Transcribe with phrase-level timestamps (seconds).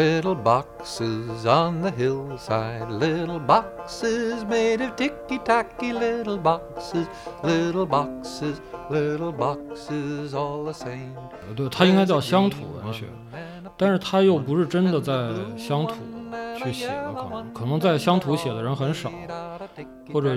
[0.00, 7.06] Little boxes on the hillside, little boxes made of ticky tacky, little boxes,
[7.42, 11.12] little boxes, little boxes all the same.
[11.54, 13.04] 对，它应该叫乡土文学，
[13.76, 15.12] 但是它又不是真的在
[15.58, 15.96] 乡土
[16.56, 19.10] 去写的，可能可能在乡土写的人很少，
[20.12, 20.34] 或者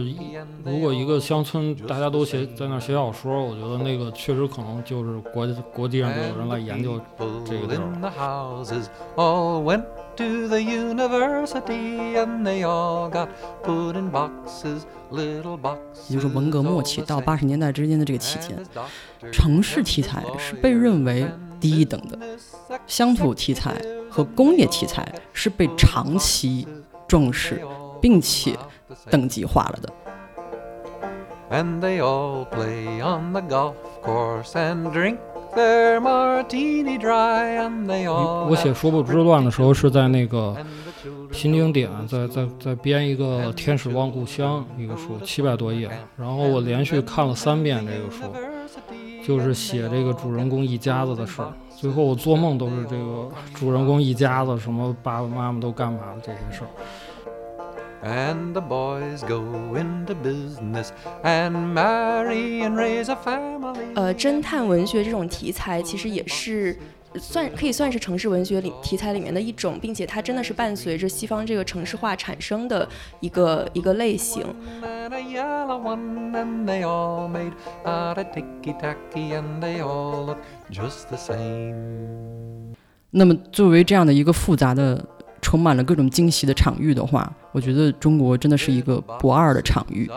[0.64, 7.00] 如果一个乡村大家都写在那写小说，我觉得那个确实可能就是国国际上就有人来研究
[7.46, 7.82] 这个地儿。
[10.16, 13.30] To the university, and they all got
[13.64, 16.08] put in boxes, little boxes.
[16.08, 18.64] 也就是文革末期到八十年代之间的这个期间，
[19.32, 21.26] 城市题材是被认为
[21.60, 22.20] 低一等的，
[22.86, 23.76] 乡土题材
[24.08, 26.68] 和工业题材是被长期
[27.08, 27.66] 重视
[28.04, 28.54] 并且
[29.10, 29.90] 等级化了的。
[31.50, 35.20] And they all play on the golf course and drink
[35.56, 40.54] their martini dry and they all 我写《说不之乱》的时候是在那个
[41.32, 48.26] 新经典，在在在编一个《天使望故乡》一个书，七百多页，然后我连续看了三遍这个书，
[49.26, 51.54] 就是写这个主人公一家子的事儿。
[51.70, 56.68] 最后我做梦都是这个主人公一家子，什么爸爸妈妈都干嘛的这些事儿。
[58.04, 59.42] And the boys go
[59.76, 60.90] into business
[61.24, 63.94] and marry and raise a family.
[63.96, 66.78] 呃，侦探文学这种题材其实也是。
[67.20, 74.44] 算可以算是城市文学里题材里面的一种，并且它真的是伴随着西方这个城市化产生的一个一个类型。
[74.82, 77.54] and a yellow one, and they all made
[77.86, 80.40] out of ticky tacky, and they all look
[80.72, 82.74] just the same.
[83.12, 85.06] 那么，作为这样的一个复杂的、
[85.44, 90.10] 充满了各种惊喜的场域的话，我觉得中国真的是一个不二的场域，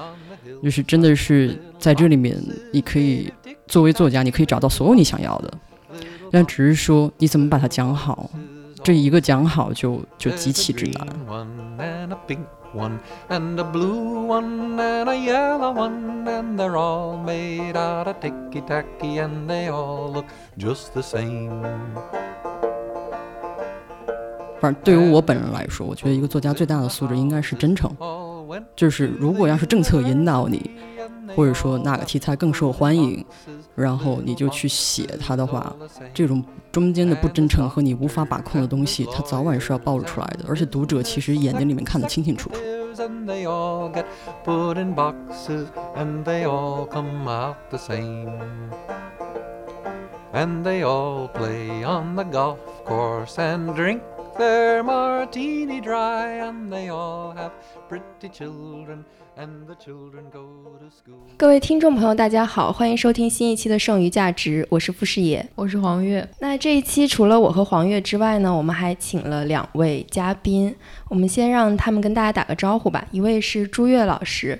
[0.63, 2.35] 就是真的是在这里面，
[2.73, 3.31] 你可以
[3.67, 5.53] 作为作家，你可以找到所有你想要的，
[6.31, 8.31] 但只是说你怎么把它讲好，
[8.83, 11.07] 这一个讲好就就极其之难。
[11.27, 11.47] one
[11.79, 12.99] and a pink one
[13.29, 18.63] and a blue one and a yellow one, and they're all made out of ticky
[18.67, 21.51] tacky, and they all look just the same.
[24.67, 27.89] 反正对于我本人来说，我觉得一个作家最大的素质应该是真诚。
[28.75, 30.73] 就是如果要是政策引导你，
[31.37, 33.25] 或者说哪个题材更受欢迎，
[33.77, 35.73] 然后你就去写它的话，
[36.13, 40.45] 这种中间的不真诚和你无法把控的东西，它早晚是要暴露出来的。
[40.49, 42.57] 而且读者其实眼睛里面看得清清楚楚。
[42.99, 44.05] and they all get
[44.45, 48.41] put in boxes and they all come out the same.
[50.33, 54.03] And they all play on the golf course and drink
[54.39, 57.53] their martini dry, and they all have
[57.89, 59.05] pretty children,
[59.37, 60.47] and the children go
[60.79, 61.19] to school.
[61.37, 65.47] 各位听众朋友，大家好，欢迎收听新一期的《剩余价值》，我是傅视野。
[65.55, 70.75] 我是黄月，那这一期除了我和黄月之外呢，我们还请了两位嘉宾，
[71.09, 73.05] 我们先让他们跟大家打个招呼吧。
[73.11, 74.59] 一位是朱越老师，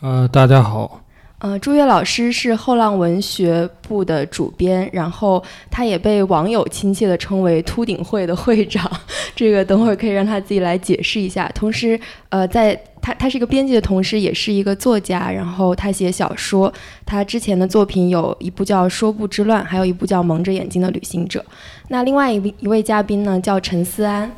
[0.00, 1.02] 呃，大家好，
[1.40, 8.90] 呃，朱越老师是后浪文学部的主编，然后他也被网友亲切地称为“秃顶会”的会长。
[9.34, 11.50] 这个等会儿可以让他自己来解释一下。
[11.54, 16.70] 同时，呃，在他他是一个编辑的同时，也是一个作家，然后他写小说。
[17.06, 21.40] 他之前的作品有一部叫《说不之乱》，还有一部叫《蒙着眼睛的旅行者》。
[21.88, 24.30] 那另外一位一位嘉宾呢，叫陈思安。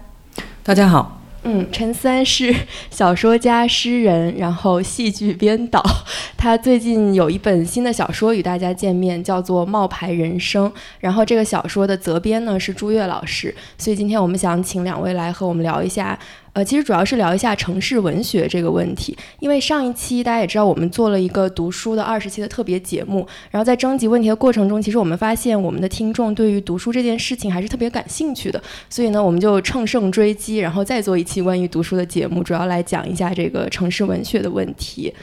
[0.62, 2.54] 大家好，嗯，陈三是
[2.88, 5.82] 小说家、诗人，然后戏剧编导。
[6.38, 10.70] 他最近有一本新的小说与大家见面，叫做《冒牌人生》。
[11.00, 16.16] 然后这个小说的责编呢是朱越老师，所以今天我们想请两位来和我们聊一下。
[16.54, 35.14] 呃，其实主要是聊一下城市文学这个问题，因为上一期大家也知道，我们做了一个读书的二十期的特别节目，然后在征集问题的过程中，其实我们发现我们的听众对于读书这件事情还是特别感兴趣的，所以呢，我们就乘胜追击，然后再做一期关于读书的节目，主要来讲一下这个城市文学的问题。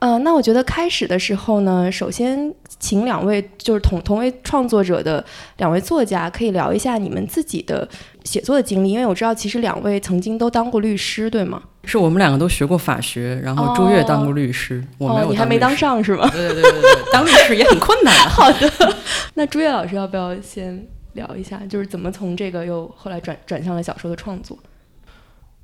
[0.00, 5.24] 呃，那我觉得开始的时候呢，首先请两位就是同同为创作者的
[5.56, 7.88] 两位作家，可以聊一下你们自己的
[8.24, 11.62] 写作的经历，因为我知道其实两位曾经都当过律师，对吗？
[11.84, 15.74] 是我们两个都学过法学，然后朱越当过律师，我没有、哦，你还没当。
[15.76, 16.28] 上是吗？
[16.30, 18.28] 对对对对对，当律师也很困难啊。
[18.30, 18.96] 好的，
[19.34, 24.56] 那朱越老师要不要先聊一下，就是怎么从这个又后来转转向了小说的创作？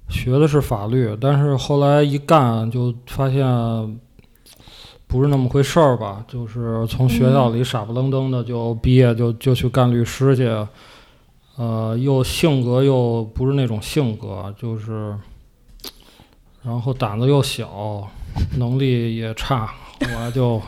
[0.08, 3.44] 学的是法律，但是后来一干就发现
[5.06, 10.50] 不是那么回事儿吧，就是从学校里傻不愣登的就毕业就就去干律师去，
[11.60, 15.14] 呃，又性格又不是那种性格，就是，
[16.62, 18.08] 然后胆子又小，
[18.56, 20.58] 能力也差，后来就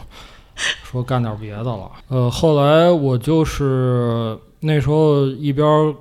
[0.85, 1.91] 说干点别的了。
[2.09, 5.97] 呃，后来我就是那时候一边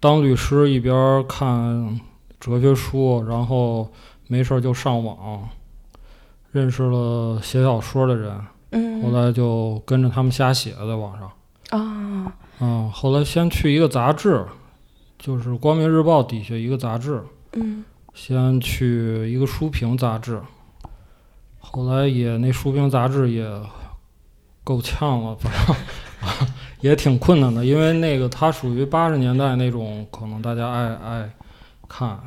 [0.00, 2.00] 当律师一边看
[2.40, 3.86] 哲学书，然后
[4.28, 5.46] 没事就上网，
[6.52, 8.40] 认识了写小说的人，
[8.70, 11.30] 嗯，后来就跟着他们瞎写在网上。
[11.68, 14.44] 啊，嗯，后来先去一个杂志，
[15.18, 17.22] 就是《光明日报》底下一个杂志，
[17.52, 17.84] 嗯
[18.14, 20.40] 先去一个书评杂志，
[21.58, 23.44] 后来也那书评杂志也
[24.62, 25.76] 够呛了，反正
[26.80, 31.30] 也挺困难的，因为那个它属于八十年代那种，可能大家爱爱
[31.88, 32.18] 看，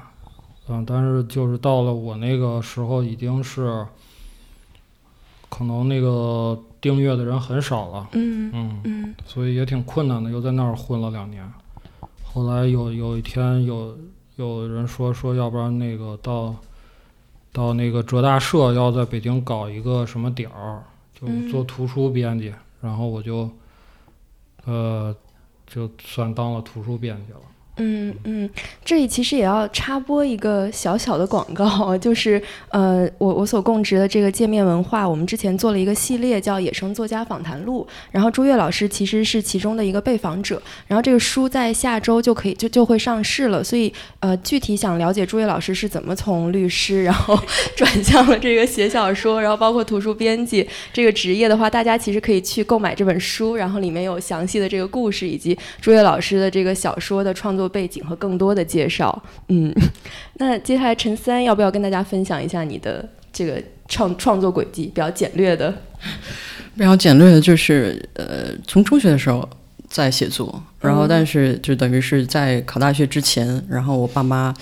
[0.68, 3.86] 嗯，但是就是到了我那个时候，已经是
[5.50, 8.82] 可能那个订阅的人很少了，嗯嗯。
[8.84, 11.50] 嗯所以也挺困难的，又在那儿混了两年。
[12.24, 13.98] 后来有有一天有
[14.36, 16.56] 有人说说，要不然那个到
[17.52, 20.84] 到那个浙大社要在北京搞一个什么点儿，
[21.20, 23.50] 就嗯做图书编辑，然后我就
[24.66, 25.16] 呃
[25.66, 27.40] 就算当了图书编辑了。
[27.78, 28.50] 嗯嗯，
[28.84, 47.38] 这里其实也要插播一个小小的广告， 就是呃，我我所供职的这个界面文化，我们之前做了一个系列叫《野生作家访谈录》，然后朱越老师其实是其中的一个被访者，然后这个书在下周就可以就就会上市了，所以呃，具体想了解朱越老师是怎么从律师，然后
[47.78, 59.24] 转向了这个写小说，然后包括图书编辑这个职业的话，大家其实可以去购买这本书，然后里面有详细的这个故事以及朱越老师的这个小说的创作背景和更多的介绍。
[59.50, 59.74] 嗯，
[60.36, 65.74] 那接下来陈三要不要跟大家分享一下你的这个创创作轨迹，比较简略的？
[66.76, 69.48] 比较简略的就是，呃，从中学的时候
[69.88, 74.54] 在写作，然后嗯但是就等于是在考大学之前，然后我爸妈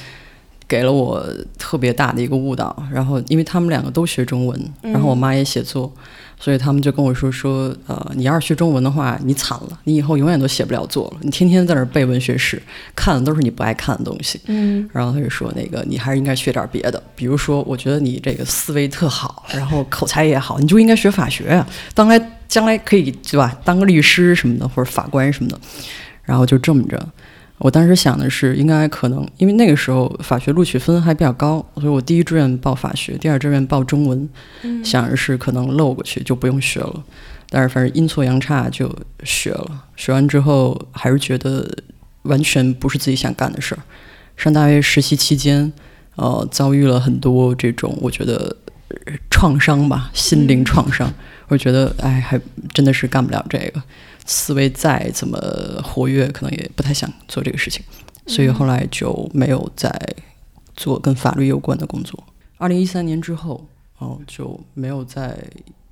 [0.68, 5.92] 给了我特别大的一个误导，然后因为他们两个都学中文，然后我妈也写作，
[6.40, 12.62] 所以他们就跟我说说，呃，你要是学中文的话，你惨了，你以后永远都写不了作了，你天天在那儿背文学史，
[12.96, 14.40] 看的都是你不爱看的东西。
[14.48, 25.60] 嗯然后他就说那个你还是应该学点别的，比如说我觉得你这个思维特好，然后口才也好，你就应该学法学啊，当来将来可以对吧，当个律师什么的或者法官什么的。
[26.24, 27.08] 然后就这么着，
[27.66, 34.30] 我当时想的是应该可能因为那个时候法学录取分还比较高，所以我第一志愿报法学，第二志愿报中文，
[34.62, 37.04] 嗯想着是可能漏过去就不用学了，
[37.50, 39.84] 但是反正阴错阳差就学了。
[39.96, 41.68] 学完之后还是觉得
[42.22, 43.82] 完全不是自己想干的事儿。
[44.38, 45.74] 上大学实习期间，
[46.18, 48.56] 呃，遭遇了很多这种我觉得
[48.90, 51.12] 呃创伤吧，心灵创伤。
[51.48, 52.40] 我觉得，哎，还
[52.76, 53.82] 真的是干不了这个。
[54.26, 55.40] 思维再怎么
[55.84, 57.84] 活跃，可能也不太想做这个事情，
[58.26, 59.90] 所以后来就没有再
[60.76, 62.22] 做跟法律有关的工作。
[62.58, 63.66] 二零一三年之后，
[64.00, 65.38] 哦，就没有再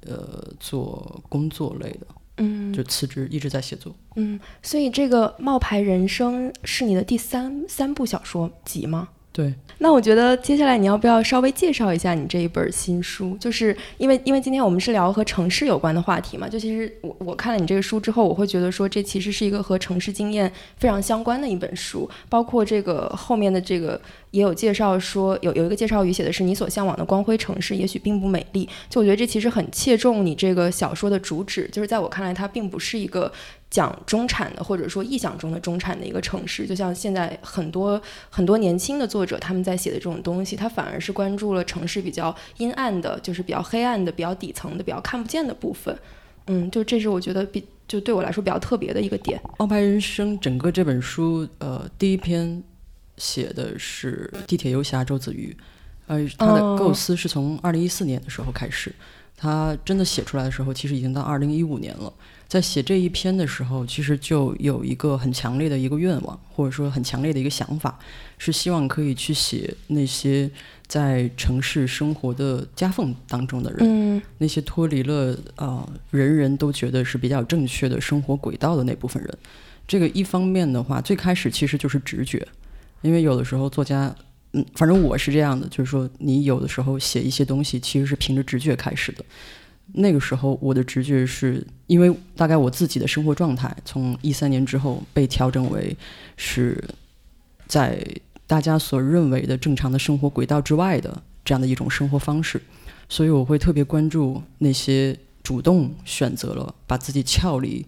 [0.06, 2.08] 呃做工作类的，
[2.38, 3.96] 嗯就辞职，一直在写作。
[4.16, 9.10] 嗯，所以这个《冒牌人生》是你的第三三部小说集吗？
[9.34, 13.36] 对，那我觉得接下来你要不要稍微介绍一下你这一本新书？
[13.40, 24.00] 就是因为因为今天我们是聊和城市有关的话题嘛，就其实我我看了你这个书之后，我会觉得说这其实是一个和城市经验非常相关的一本书，包括这个后面的这个
[24.30, 33.32] 也有介绍说有有一个介绍语写的是你所向往的光辉城市也许并不美丽，就我觉得这其实很切中你这个小说的主旨，就是在我看来它并不是一个。
[33.74, 38.00] 讲中产的，或者说臆想中的中产的一个城市，就像现在很多
[38.30, 45.98] 很多年轻的作者他们在写的这种东西，他反而是关注了城市比较阴暗的，就是比较黑暗的、比较底层的、比较看不见的部分。
[46.46, 49.40] 嗯，就这是我觉得比就对我来说比较特别的一个点。
[49.58, 52.62] 《王牌人生》整个这本书，呃，第一篇
[53.18, 55.58] 写的是地铁游侠周子瑜，
[56.06, 58.94] 呃，他的哦构思是从二零一四年的时候开始，
[59.36, 62.14] 他真的写出来的时候，其实已经到二零一五年了。
[62.54, 67.98] 在写这一篇的时候，其实就有一个很强烈的一个愿望，或者说很强烈的一个想法，
[68.38, 70.48] 是希望可以去写那些
[70.86, 79.38] 在城市生活的夹缝当中的人，嗯那些脱离了啊、呃人人都觉得是比较正确的生活轨道的那部分人。
[79.88, 82.48] 这个一方面的话，最开始其实就是直觉，
[83.02, 84.16] 因为有的时候作家，
[84.52, 89.26] 嗯，反正我是这样的，就是说你有的时候写一些东西，其实是凭着直觉开始的。
[89.92, 95.96] 那个时候我的直觉是因为大概我自己的生活状态，从一三年之后被调整为
[96.38, 96.84] 是
[97.68, 98.04] 在
[98.48, 102.62] 大家所认为的正常的生活轨道之外的这样的一种生活方式。
[103.10, 107.86] 所以我会特别关注那些主动选择了把自己撬离，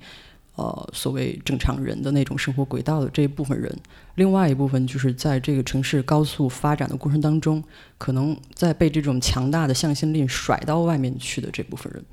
[0.56, 3.74] 呃，所谓正常人的那种生活轨道的这一部分人。
[4.16, 7.62] 另外一部分就是在这个城市高速发展的过程当中，
[7.98, 12.04] 可能在被这种强大的向心力甩到外面去的这部分人。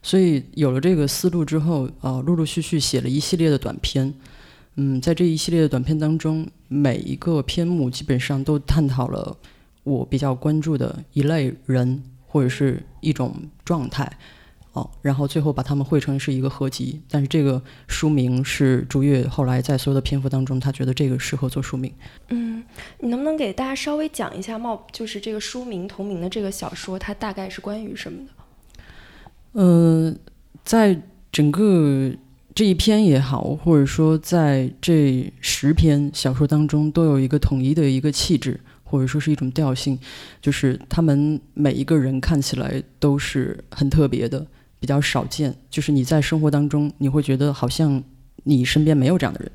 [0.00, 4.14] 所以有了这个思路之后，呃，陆陆续续写了一系列的短篇。
[4.76, 9.36] 嗯，在这一系列的短片当中，每一个篇目基本上都探讨了
[9.82, 14.16] 我比较关注的一类人或者是一种状态。
[14.78, 21.92] 哦，然后最后把它们汇成是一个合集，但是这个书名是朱越后来在所有的篇幅当中，他觉得这个适合做书名。
[22.28, 22.62] 嗯，
[23.00, 28.32] 你能不能给大家稍微讲一下冒，就是这个书名同名的这个小说，它大概是关于什么的？
[29.54, 30.16] 嗯，
[30.62, 32.12] 在整个
[32.54, 39.98] 这一篇也好，或者说在这十篇小说当中，都有一个统一的一个气质，或者说是一种调性，
[40.40, 44.46] 就是他们每一个人看起来都是很特别的。
[44.80, 48.02] 比较少见，就是你在生活当中，你会觉得好像
[48.44, 49.50] 你身边没有这样的人，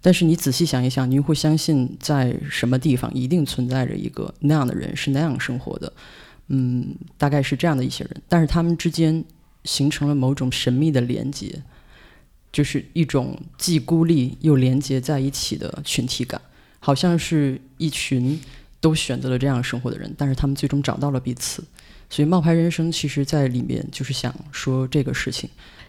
[0.00, 5.92] 但是你仔细想一想，你会相信在什么地方一定存在着一个那样的人，是那样生活的，
[6.48, 9.24] 嗯，大概是这样的一些人，但是他们之间
[9.64, 11.62] 形成了某种神秘的连接，
[12.52, 16.40] 就是一种既孤立又连接在一起的群体感，
[16.78, 18.38] 好像是一群
[18.80, 21.64] 都选择了这样生活的人，但是他们最终找到了彼此。
[22.08, 25.48] 所以冒牌人生其实在里面就是想说这个事情。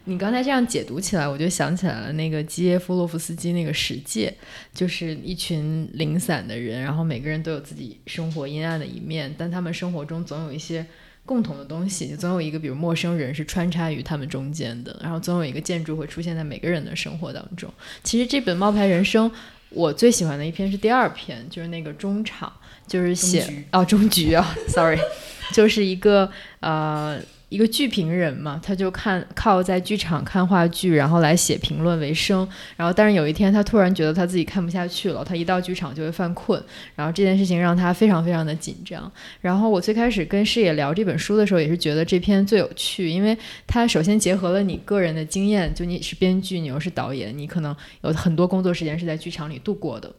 [0.10, 4.34] 你刚才这样解读起来，我就想起来了那个基耶夫洛夫斯基那个《十戒》，
[4.78, 10.86] 就是一群零散的人，然后每个人都有自己生活阴暗的一面，但他们生活中总有一些
[11.26, 17.70] 共同的东西，总有一个比如陌生人是穿插于他们中间的，然后总有一个建筑会出现在每个人的生活当中。
[18.02, 19.30] 其实这本《冒牌人生》，
[19.72, 22.50] 我最喜欢的一篇是第二篇，就是那个中场，
[22.88, 24.98] 就是写哦中局啊，sorry。
[25.52, 32.46] 就是一个呃一个剧评人嘛，他就看靠在剧场看话剧，然后来写评论为生。
[32.76, 36.62] 然后，但是有一天他突然觉得他自己看不下去了，他一到剧场就会犯困。
[36.94, 39.10] 然后这件事情让他非常非常的紧张。
[39.40, 50.12] 然后我最开始跟师野聊这本书的时候，也是觉得这篇最有趣，因为它首先结合了你个人的经验，就你是编剧，你又是导演，你可能有很多工作时间是在剧场里度过的。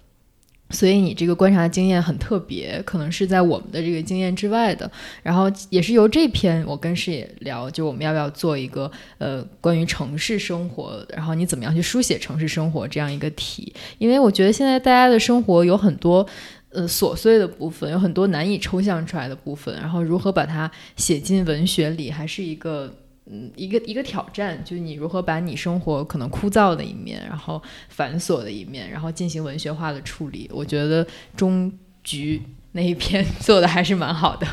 [0.71, 4.91] 所以你这个观察经验很特别，可能是在我们的这个经验之外的。
[5.23, 13.73] 然后也是由这篇我跟视野聊，就我们要不要做一个呃关于城市生活，然后你怎么样去书写城市生活这样一个题？
[13.99, 16.27] 因为我觉得现在大家的生活有很多
[16.71, 22.93] 呃琐碎的部分，有很多难以抽象出来的部分，然后如何把它写进文学里，还是一个。
[23.31, 30.51] 嗯，一个一个挑战，就是你如何把你生活可能枯燥的一面，然后繁琐的一面，然后进行文学化的处理。
[30.53, 31.07] 我觉得
[31.37, 31.71] 中
[32.03, 32.43] 局
[32.73, 34.47] 那一篇做的还是蛮好的。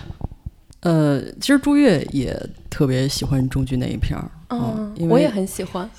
[0.81, 2.37] 呃，其实朱越也
[2.69, 5.89] 特别喜欢中局那一篇儿，嗯，我也很喜欢。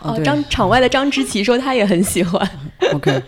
[0.00, 2.48] 哦，张场外的张之奇说他也很喜欢。
[2.92, 3.22] OK，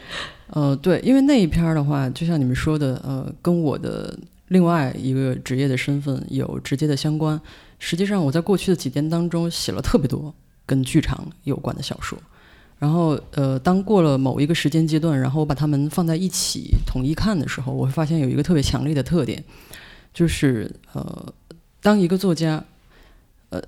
[0.48, 4.16] 呃，对，因为那一篇儿的话，就像你们说的，呃，跟我的
[4.48, 7.40] 另外一个职业的身份有直接的相关。
[7.78, 10.34] 实际上，我在过去的几年当中写了特别多
[10.66, 12.18] 跟剧场有关的小说，
[12.78, 19.42] 然后呃，当过了某一个时间阶段，然后我把它们放在一起统一看的时候，我会发现有一个特别强烈的特点，
[20.12, 21.32] 就是呃，
[21.80, 22.64] 当一个作家，
[23.50, 23.62] 呃，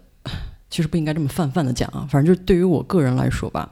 [0.69, 3.71] 其实不应该这么泛泛的讲啊，反正就是对于我个人来说吧，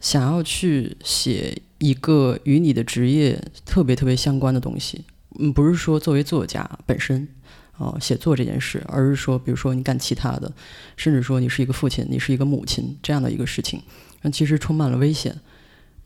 [0.00, 5.04] 想要去写一个与你的职业特别特别相关的东西，
[5.38, 7.26] 嗯，不是说作为作家本身。
[7.80, 10.52] 哦，写作这件事，而是说，比如说你干其他的，
[10.98, 13.80] 甚至说你是一个父亲，你是一个母亲这样的一个事情，
[14.20, 15.34] 那其实充满了危险，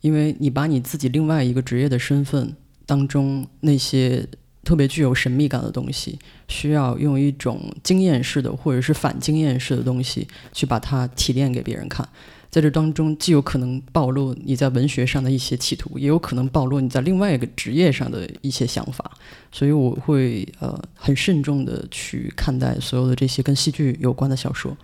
[0.01, 2.55] 因为你把你自己另外一个职业的身份
[2.87, 4.25] 当中那些
[4.63, 6.17] 特别具有神秘感的东西，
[6.47, 12.09] 需要用一种经验式的或者是反经验式的东西去把它提炼给别人看。
[12.55, 19.11] 在这当中，既有可能暴露你在文学上的一些企图，也有可能暴露你在另外一个职业上的一些想法，
[19.51, 24.77] 所以我会呃很慎重的去看待所有的这些跟戏剧有关的小说。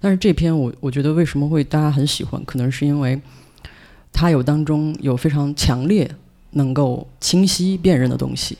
[0.00, 3.20] 但是这篇我我觉得为什么会大家很喜欢，可能是因为
[4.12, 6.08] 它有当中有非常强烈、
[6.52, 8.56] 能够清晰辨认的东西，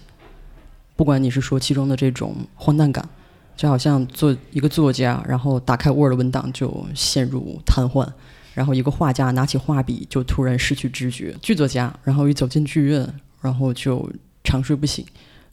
[0.97, 3.09] 不管你是说其中的这种荒诞感，
[3.57, 8.09] 就好像做一个作家，然后打开 Word 文档就陷入瘫痪。
[8.57, 13.07] 然后一个画家拿起画笔就突然失去知觉，剧作家，然后一走进剧院，
[13.43, 14.11] 然后就
[14.43, 15.05] 长睡不醒。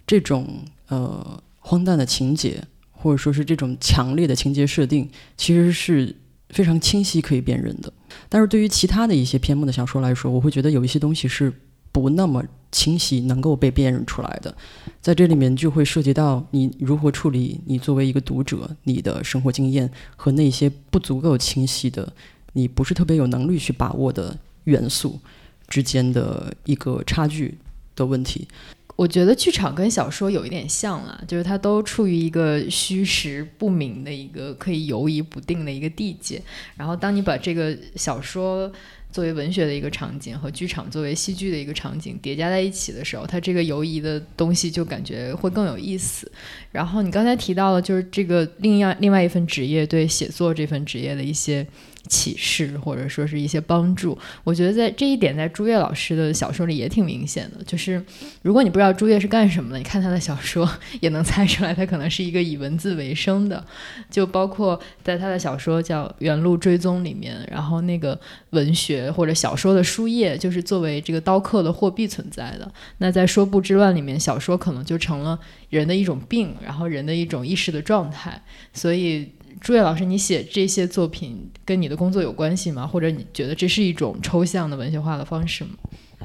[0.08, 0.48] 这种
[0.88, 6.16] 呃荒诞的情节，或者说是这种强烈的情节设定，其实是
[6.52, 7.92] 非常清晰可以辨认的。
[8.30, 11.52] 但是对于其他的一些篇目的小说来说，我会觉得有一些东西是
[11.92, 12.42] 不那么
[12.72, 14.56] 清晰能够被辨认出来的。
[15.02, 22.14] 在这里面就会涉及到你如何处理你作为一个读者你的生活经验和那些不足够清晰的。
[22.54, 25.20] 你不是特别有能力去把握的元素
[25.68, 27.58] 之间的一个差距
[27.96, 28.48] 的问题。
[28.96, 36.40] 我觉得剧场跟小说有一点像啊，就是它都处于一个虚实不明的一个可以游移不定的一个地界。
[36.78, 38.72] 然后当你把这个小说
[39.12, 46.32] 作为文学的一个场景和剧场作为戏剧的一个场景叠加在一起的时候，它这个游移的东西就感觉会更有意思。
[46.72, 51.66] 然后你刚才提到了，就是这个另外另外一份职业对写作这份职业的一些。
[52.10, 57.64] 启示或者说是一些帮助，我觉得在这一点在朱越老师的小说里也挺明显的。
[57.64, 58.04] 就是
[58.42, 60.70] 如果你不知道朱越是干什么的，你看他的小说
[61.00, 63.66] 也能猜出来，他可能是一个以文字为生的。
[64.10, 68.20] 就包括在他的小说叫《原路追踪》里面，然后那个
[68.50, 72.70] 文学或者小说的书页就是作为这个刀刻的货币存在的。
[72.98, 78.44] 那在《说不之乱》里面，小说可能就成了人的一种病，然后人的一种意识的状态。
[78.74, 79.32] 所以。
[79.64, 82.86] 朱越老师，你写这些作品跟你的工作有关系吗？
[82.86, 85.70] 或者你觉得这是一种抽象的文学化的方式吗？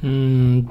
[0.03, 0.67] 嗯，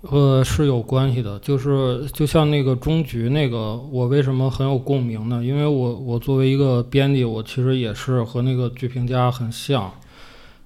[0.00, 1.38] 呃，是有关系的。
[1.40, 5.44] 就是就像那个终局那个，我为什么很有共鸣呢？
[5.44, 9.92] 因为我我作为一个编辑，我其实也是和那个剧评家很像。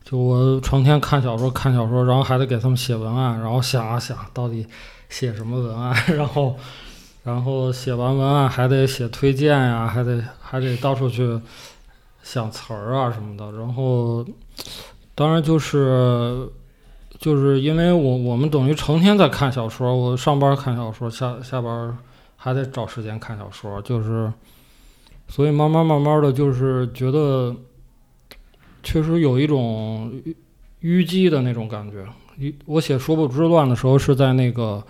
[0.04, 4.64] 就我成天看小说，看小说，然后还得给他们写文案，然后想啊想到底
[5.08, 6.54] 写什么文案，然后。
[7.22, 11.38] 然后写完文案还得写推荐呀，还得还得到处去
[12.22, 13.52] 想词儿啊什么的。
[13.52, 14.24] 然后，
[15.14, 16.48] 当然就是
[17.18, 21.96] 就是因为我我们等于成天在看小说，我上班看小说，下下班
[22.36, 24.32] 还得找时间看小说，就是
[25.28, 27.54] 所以慢慢慢慢的就是觉得
[28.82, 30.10] 确实有一种
[30.80, 32.06] 淤积的那种感觉。
[32.64, 34.82] 我写《说不之乱》的时候是在那个。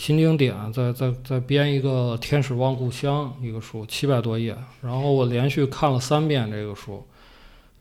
[0.00, 7.04] 新经典再再再编一个《天使望故乡》一个书，七百多页，然后我连续看了三遍这个书，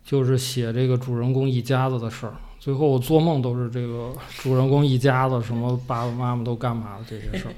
[0.04, 2.34] 就是写这个主人公一家子的事儿。
[2.60, 7.56] 最后我做梦都是这个主人公一家子，什么爸爸妈妈都干嘛的这些事儿。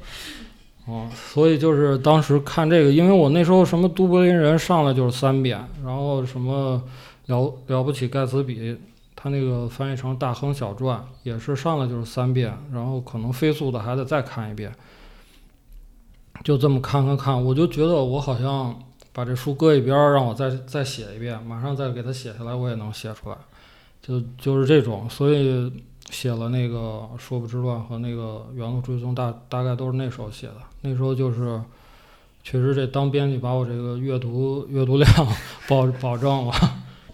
[0.85, 6.79] 哦，所以就是当时看这个，因为我那时候什么《都柏林人》上来就是三遍，然后什么
[7.25, 8.77] 了了不起盖茨比。
[9.23, 14.73] 他那个翻译成《大亨小传》也是上来就是三遍，然后可能飞速的还得再看一遍，
[16.43, 18.75] 就这么看看看，我就觉得我好像
[19.13, 23.37] 把这书搁一边，让我再再写一遍，马上再给它写下来，我也能写出来，
[24.01, 25.71] 就就是这种，所以
[26.09, 30.55] 写了那个《说不之乱》和那个《原路追踪》，大大概都是那时候写的。
[30.81, 31.61] 那时候就是
[32.41, 35.07] 确实这当编辑把我这个阅读阅读量
[35.69, 36.53] 保保证了。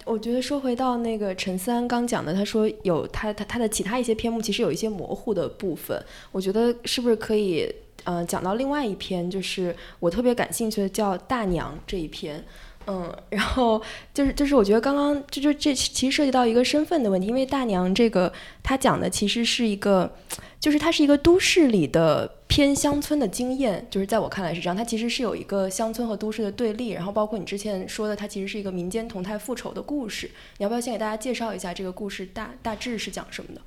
[0.08, 7.70] 我觉得说回到那个陈三刚讲的，他说有他他他的其他一些篇目其实有一些模糊的部分，我觉得是不是可以
[8.04, 12.42] 呃讲到另外一篇，就是我特别感兴趣的叫大娘这一篇。
[12.90, 13.82] 嗯，然后
[14.14, 20.10] 就是就是，我觉得刚刚就就这其实涉及到一个身份的问题，因为大娘这个她讲的其实是一个，
[20.58, 33.60] 就是它是一个都市里的偏乡村的经验，就是在我看来是这样，它其实是有一个乡村和都市的对立，然后包括你之前说的，它其实是一个民间同态复仇的故事，你要不要先给大家介绍一下这个故事大大致是讲什么的？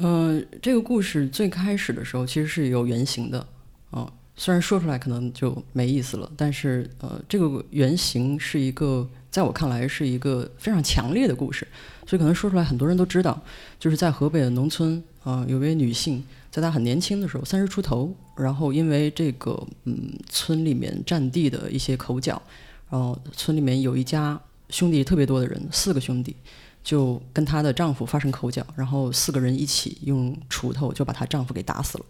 [0.00, 3.46] 嗯，这个故事最开始的时候其实是有原型的，
[3.92, 4.06] 嗯。
[4.36, 11.66] 虽然说出来可能就没意思了，但是呃，这个原型是一个，在我看来是一个非常强烈的故事，
[12.04, 13.40] 所以可能说出来很多人都知道，
[13.78, 22.42] 就是在河北的农村啊，有位女性，在她很年轻的时候，三十出头，然后因为这个嗯村里面占地的一些口角，
[22.90, 26.34] 然后村里面有一家兄弟特别多的人，四个兄弟，
[26.82, 32.04] 就跟她的丈夫发生口角，然后四个人一起用锄头就把她丈夫给打死了。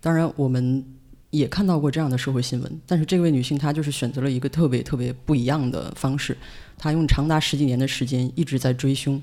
[0.00, 0.82] 当然我们。
[1.30, 6.36] 也看到过这样的社会新闻，但是这位女性她就是选择了一个特别特别不一样的方式，
[6.78, 9.20] 她用长达十几年的时间一直在追凶，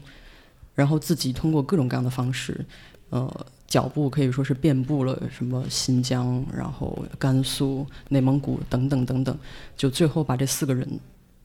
[0.76, 2.66] 然后自己通过各种各样的方式，
[3.10, 9.36] 呃，脚步可以说是遍布了什么新疆，然后甘肃、内蒙古等等等等，
[9.78, 10.88] 就最后把这四个人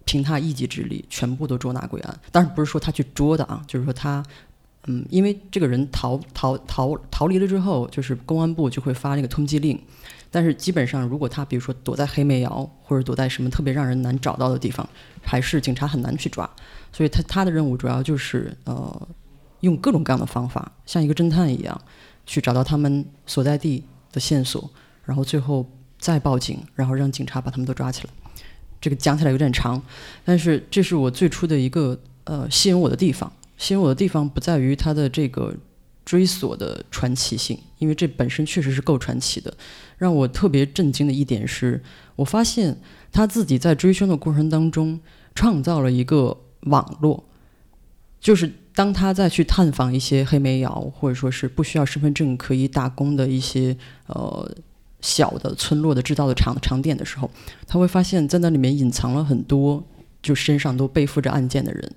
[0.05, 2.21] 凭他一己之力全部都捉拿归案。
[2.33, 4.23] 当然不是说他去捉的啊，就是说他，
[4.87, 9.81] 嗯，因为这个人逃逃逃逃离了之后，就是公安部就会发那个通缉令。
[10.31, 14.89] 但是基本上，如果他比如说躲在黑煤窑，或者躲在什么特别让人难找到的地方，
[15.23, 16.49] 还是警察很难去抓。
[16.93, 19.09] 所以他他的任务主要就是呃，
[19.61, 21.81] 用各种各样的方法，像一个侦探一样，
[22.27, 24.71] 去找到他们所在地的线索，
[25.05, 25.67] 然后最后
[25.99, 28.11] 再报警，然后让警察把他们都抓起来。
[28.81, 29.83] 这个讲起来有点长，
[30.25, 33.33] 但是这是我最初的一个呃吸引我的地方。
[33.57, 35.53] 吸引我的地方不在于他的这个
[36.09, 39.53] 追索的传奇性，因为这本身确实是够传奇的。
[39.99, 41.83] 让我特别震惊的一点是，
[42.17, 42.81] 我发现
[43.13, 44.99] 他自己在追凶的过程当中
[45.35, 47.25] 创造了一个网络，
[48.19, 54.51] 就是当他再去探访一些黑煤窑，或者说是不需要身份证可以打工的一些呃
[55.03, 57.31] 小的村落的制造的厂厂点的时候，
[57.67, 59.85] 他会发现在那里面隐藏了很多
[60.23, 61.93] 就身上都背负着案件的人。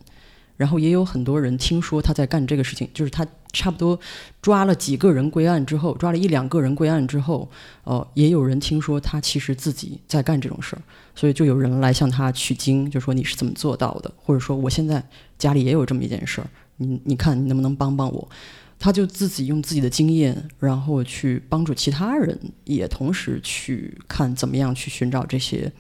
[0.61, 3.99] 然后也有很多人听说他在干这个事情，就是他差不多
[4.43, 7.49] 抓了几个人归案之后，抓了一两个人归案之后，
[7.83, 10.81] 呃，也有人听说他其实自己在干这种事儿，
[11.15, 15.03] 所以就有人来向他取经，就说你是怎么做到的，或者说我现在
[15.39, 16.47] 家里也有这么一件事儿，
[16.77, 18.29] 你你看你能不能帮帮我？
[18.77, 25.73] 他就自己用自己的经验，然后去帮助其他人，也同时去看怎么样去寻找这些。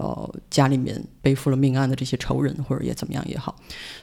[0.00, 3.54] 呃，家里面背负了命案的这些仇人，或者也怎么样也好，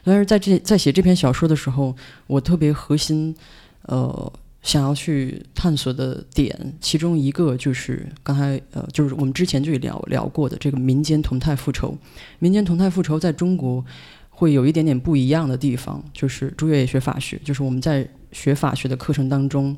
[0.04, 1.92] 但是在这在写这篇小说的时候，
[2.28, 3.34] 我特别核心，
[3.82, 4.32] 呃，
[4.62, 11.98] 想要去探索的点，其中一个就是刚才呃，就是我们之前就聊聊过的这个民间同态复仇。
[12.38, 13.84] 民间同态复仇在中国
[14.30, 19.76] 会有一点点不一样的地方，就是朱越也学法学，就是我们在学法学的课程当中。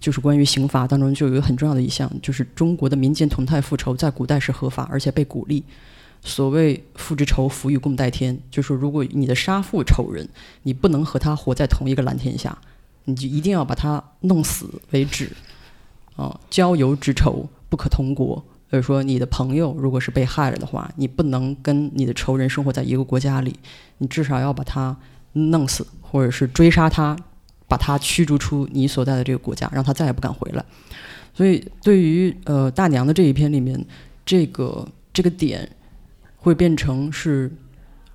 [0.00, 5.62] 就是关于刑法当中就有很重要的一项，就是中国的民间同态复仇在古代是合法，而且被鼓励。
[6.22, 10.28] 所谓“父之仇，福与共戴天”，就是如果你的杀父仇人，
[10.64, 12.58] 你不能和他活在同一个蓝天下，
[13.04, 15.30] 你就一定要把他弄死为止。
[16.16, 23.56] 啊，交游之仇不可同国，就是说你的朋友如果是被害了的话，你不能跟你的仇人生活在一个国家里，
[23.96, 24.94] 你至少要把他
[25.32, 27.16] 弄死，或者是追杀他。
[27.70, 30.64] 把他驱逐出你所在的这个国家，让他再也不敢回来。
[31.32, 33.82] 所以，对于呃大娘的这一篇里面，
[34.26, 35.70] 这个这个点
[36.36, 37.48] 会变成是，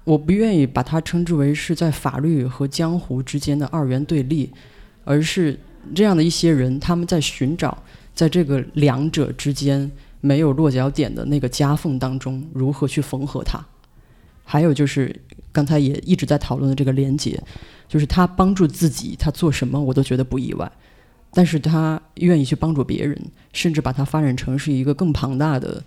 [0.03, 4.51] 我不愿意把它称之为是在法律和江湖之间的二元对立，
[5.05, 5.57] 而是
[5.95, 7.81] 这样的一些人，他们在寻找
[8.13, 9.89] 在这个两者之间
[10.19, 13.65] 没有落脚点的那个夹缝当中，如何去缝合它。
[14.43, 15.15] 还有就是
[15.55, 17.41] 刚才也一直在讨论的这个连接。
[17.87, 20.69] 就是他帮助自己，他做什么我都觉得不意外，
[21.31, 23.15] 但是他愿意去帮助别人，
[23.53, 25.81] 甚至把它发展成是一个更庞大的、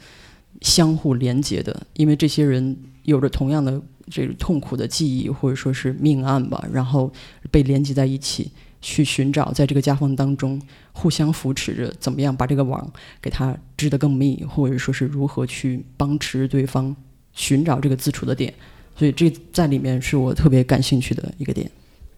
[0.60, 7.12] 相互连接的，因为这些人有着同样的这个痛苦的记忆或者说是命案吧，然后
[7.50, 12.88] 被连接在一起，去寻找在这个夹缝当中互相扶持着，怎么样把这个网
[13.20, 16.94] 给它织得更密，或者说是如何去帮持对方
[17.32, 18.54] 寻找这个自处的点，
[18.98, 21.70] 所以这在里面是我特别感兴趣的一个点。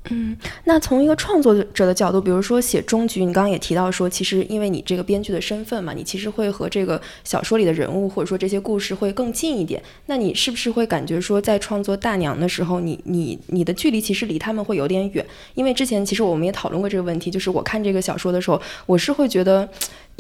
[0.09, 9.81] 嗯，那从一个创作者的角度，比如说写终局，你刚刚也提到说，其实因为你这个编剧的身份嘛，你其实会和这个小说里的人物或者说这些故事会更近一点。
[10.07, 15.25] 那你是不是会感觉说，在创作大娘的时候，你你你的距离其实离他们会有点远？
[15.55, 19.69] 因为之前其实我们也讨论过这个问题，就是我看这个小说的时候，我是会觉得。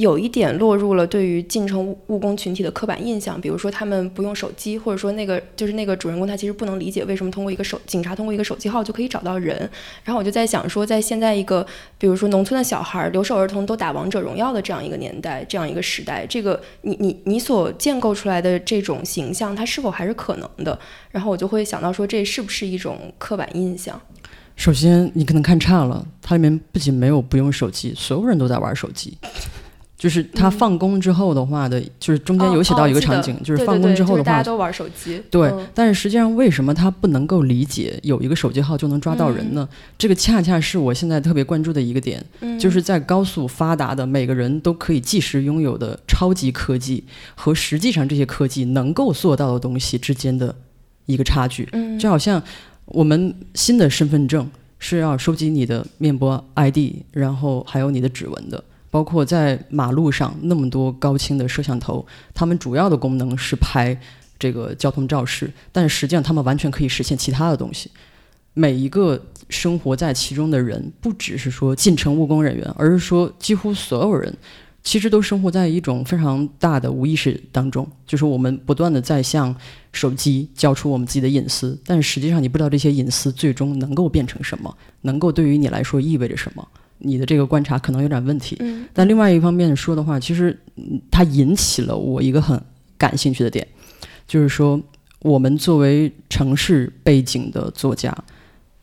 [0.00, 9.58] 有一点落入了对于进城务工群体的刻板印象，比如说他们不用手机，或者说那个就是那个主人公他其实不能理解为什么通过一个手警察通过一个手机号就可以找到人。
[10.02, 11.66] 然后我就在想说，在现在一个
[11.98, 20.78] 比如说农村的小孩留守儿童都打王者荣耀的这样一个年代，这样一个时代，这个你你你所建构出来的这种形象，它是否还是可能的？
[21.10, 24.00] 然后我就会想到说，这是不是一种刻板印象？
[24.56, 29.16] 首先，你可能看差了，它里面不仅没有不用手机，所有人都在玩手机。
[30.00, 35.22] 就是他放工之后的话的，就是中间有写到一个场景，就是放工之后的话，大家都玩手机。
[35.30, 39.68] 对，但是实际上为什么他不能够理解有一个手机号就能抓到人呢？
[39.98, 42.24] 这个恰恰是我现在特别关注的一个点，
[42.58, 50.54] 就是在高速发达的每个人都可以即时拥有的超级科技和实际上这些科技能够做到的东西之间的
[51.04, 51.68] 一个差距。
[52.00, 52.42] 就好像
[52.86, 56.78] 我们新的身份证是要收集你的面部 ID，
[57.12, 58.64] 然后还有你的指纹的。
[58.90, 63.98] 包括在马路上那么多高清的摄像头，它们主要的功能是拍
[64.38, 67.90] 这个交通肇事，但实际上它们完全可以实现其他的东西。
[68.52, 74.36] 每一个生活在其中的人，不只是说进城务工人员，而是说几乎所有人，
[74.82, 79.54] 其实都生活在一种非常大的无意识当中，就是我们不断的在向
[79.92, 86.66] 手机交出我们自己的隐私，但实际上你不知道这些隐私最终能够变成什么，能够对于你来说意味着什么。
[87.00, 88.56] 你的这个观察可能有点问题，
[88.92, 90.58] 但另外一方面说的话，其实
[91.10, 92.60] 它引起了我一个很
[92.96, 93.66] 感兴趣的点，
[94.26, 94.80] 就是说
[95.22, 98.16] 我们作为城市背景的作家，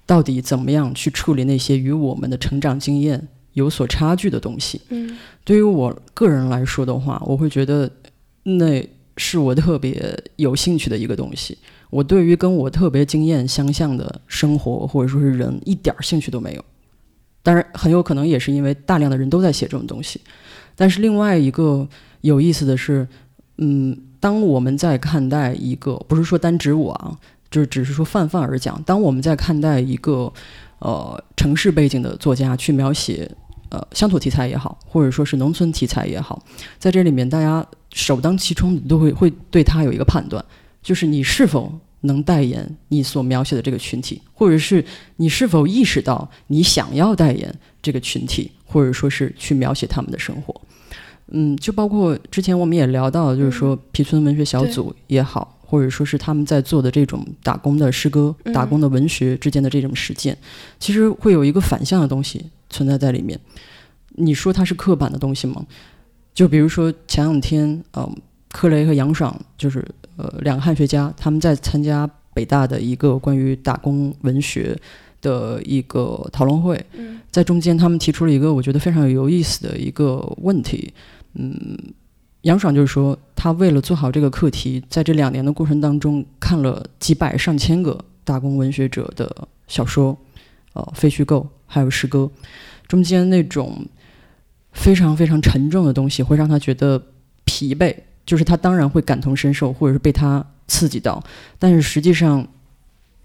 [0.05, 4.81] 到底怎么样去处理那些与我们的成长经验有所差距的东西？
[4.89, 7.89] 嗯，对于我个人来说的话，我会觉得
[8.43, 11.57] 那是我特别有兴趣的一个东西。
[11.89, 16.65] 我对于跟我特别经验相像的生活或者说是人，一点兴趣都没有。
[17.47, 20.19] 当然，很有可能也是因为大量的人都在写这种东西。
[20.75, 21.87] 但是另外一个
[22.19, 23.07] 有意思的是，
[23.57, 27.17] 嗯，当我们在看待一个，不是说单指我啊，
[27.49, 30.29] 就是只是说泛泛而讲，当我们在看待一个
[30.79, 33.31] 呃城市背景的作家去描写
[33.69, 36.43] 呃乡土题材也好，或者说是农村题材也好，
[36.77, 40.43] 在这里面大家首当其冲都会会对他有一个判断，
[40.83, 44.83] 就是你是否能代言你所描写的这个群体，或者是
[45.15, 50.59] 你是否意识到你想要代言这个群体，或者说是去描写他们的生活。
[51.29, 60.37] 嗯，就包括之前我们也聊到，就是说皮村文学小组也好，或者说是他们在做的这种打工的诗歌、打工的文学之间的这种实践，
[60.79, 63.37] 其实会有一个反向的东西存在在里面。
[64.19, 65.65] 你说它是刻板的东西吗？
[66.33, 68.15] 就比如说前两天，嗯，
[68.49, 69.85] 克雷和杨爽就是
[70.17, 74.77] 呃两个汉学家，他们在参加北大的一个关于打工文学
[75.21, 76.83] 的一个讨论会，
[77.31, 80.93] 在中间他们提出了一个我觉得非常有意思的一个问题。
[81.33, 81.77] 嗯，
[82.41, 90.17] 杨爽就是说，他为了做好这个课题，在这两年的过程当中，看了几百上千个打工文学者的小说，
[90.73, 92.29] 呃，非虚构还有诗歌，
[92.87, 93.85] 中间那种
[94.71, 97.01] 非常非常沉重的东西，会让他觉得
[97.43, 97.95] 疲惫。
[98.27, 101.23] 就是他当然会感同身受，或者是被他刺激到，
[101.57, 102.47] 但是实际上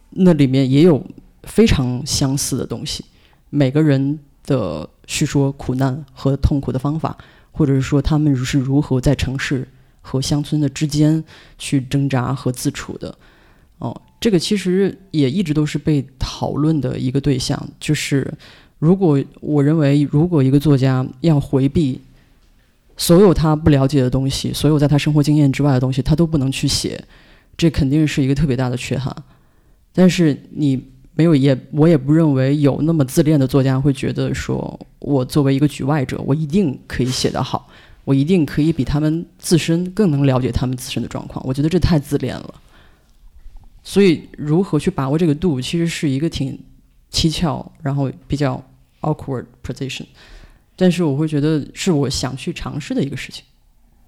[0.08, 1.06] 那里面也有
[1.42, 3.04] 非常相似的东西。
[3.50, 7.18] 每个人的叙说苦难和痛苦的方法。
[7.54, 9.68] 或者是说他们是如何在城市
[10.00, 11.22] 和乡村的之间
[11.58, 13.14] 去挣扎和自处的？
[13.76, 17.62] 哦，这个其实也一直都是被讨论的一个对象。
[17.78, 18.32] 就是
[18.78, 22.00] 如果我认为，如果一个作家要回避
[22.96, 27.02] 所有他不了解的东西，所有在他生活经验之外的东西，他都不能去写，
[27.56, 29.14] 这肯定是一个特别大的缺憾。
[29.92, 30.90] 但是你。
[31.14, 37.68] 没有，也我也不认为有那么自恋的作家会觉得说，我作为一个局外者，我一定可以写得好，
[38.04, 41.46] 我一定可以比他们自身更能了解他们自身的状况。
[41.46, 42.54] 我觉得这太自恋了。
[43.82, 46.58] 所以，如何去把握这个度，其实是一个挺
[47.12, 48.64] 蹊跷，然后比较
[49.02, 50.06] awkward position。
[50.76, 53.44] 但是，我会觉得是我想去尝试的一个事情。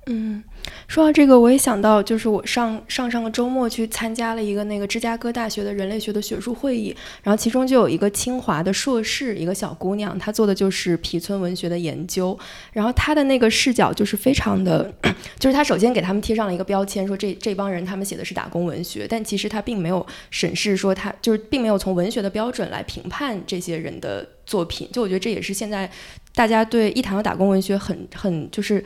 [0.06, 0.44] 嗯，
[0.86, 12.38] 说到这个，我也想到，就是我上上上个周末去参加了一个那个芝加哥大学的人类学的学术会议，然后其中就有一个清华的硕士，一个小姑娘，她做的就是皮村文学的研究，
[12.74, 14.92] 然后她的那个视角就是非常的，
[15.40, 25.90] 就是她首先给他们贴上了一个标签，说这这帮人他们写的是打工文学，但其实她并没有审视说他就是并没有从文学的标准来评判这些人的作品，就我觉得这也是现在
[26.34, 28.82] 大家对一谈到打工文学很很就是。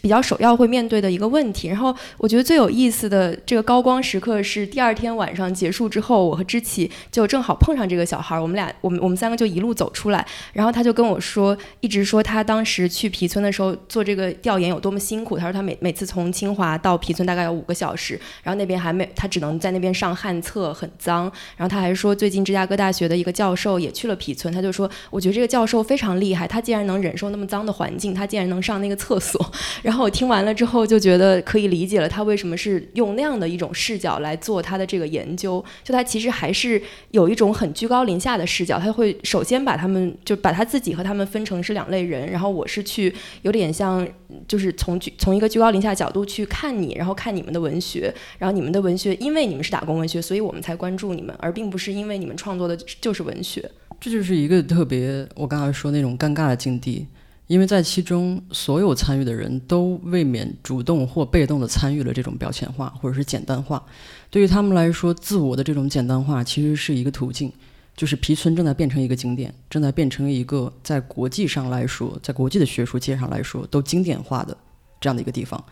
[0.00, 21.22] 比较首要会面对的一个问题，然后我觉得最有意思的这个高光时刻是第二天晚上结束之后，我和知琪就正好碰上这个小孩儿，我们俩我们我们三个就一路走出来，然后他就跟我说，一直说他当时去皮村的时候做这个调研有多么辛苦，他说他每每次从清华到皮村大概有五个小时，然后那边还没他只能在那边上旱厕，很脏，
[21.56, 29.52] 然后他还说最近芝加哥大学的一个教授也去了皮村，他就说我觉得这个教授非常厉害，他竟然能忍受那么脏的环境，他竟然能上那个厕所。
[29.80, 35.64] 然后我听完了之后就觉得可以理解了，他为什么是用那样的一种视角来做他的这个研究。
[35.82, 36.80] 就他其实还是
[37.12, 42.30] 有一种很居高临下的视角，他会首先把他们就把他自己和他们分成是两类人。
[42.30, 44.06] 然后我是去有点像，
[44.46, 53.70] 就是从从一个居高临下角度去看你，然后看你们的文学，然后你们的文学，因为你们是打工文学，所以我们才关注你们，而并不是因为你们创作的就是文学。
[54.00, 57.06] 这就是一个特别我刚才说那种尴尬的境地。
[57.48, 63.84] 因为在其中，所有参与的人都未免主动或被动地参与了这种标签化或者是简单化。
[64.30, 67.52] 对于他们来说，自我的这种简单化其实是一个途径，
[67.94, 74.56] 就是皮村正在变成一个景点，正在变成一个在国际上来说，在国际的学术界上来说都经典化的
[74.98, 75.62] 这样的一个地方。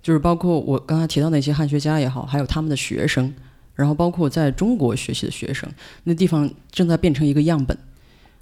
[0.00, 3.34] 就是包括我刚才提到那些汉学家也好，还有他们的学生，
[3.74, 5.68] 然后包括在中国学习的学生，
[6.04, 7.76] 那地方正在变成一个样本。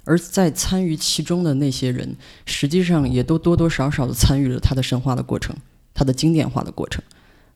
[0.05, 5.55] 而在参与其中的那些人，实际上也都多多少少的参与了他的神话的过程，
[5.93, 7.01] 他的经典化的过程。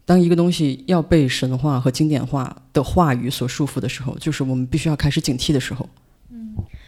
[0.06, 5.90] 当一个东西要被神话和经典化的话语所束缚的时候，就是我们必须要开始警惕的时候。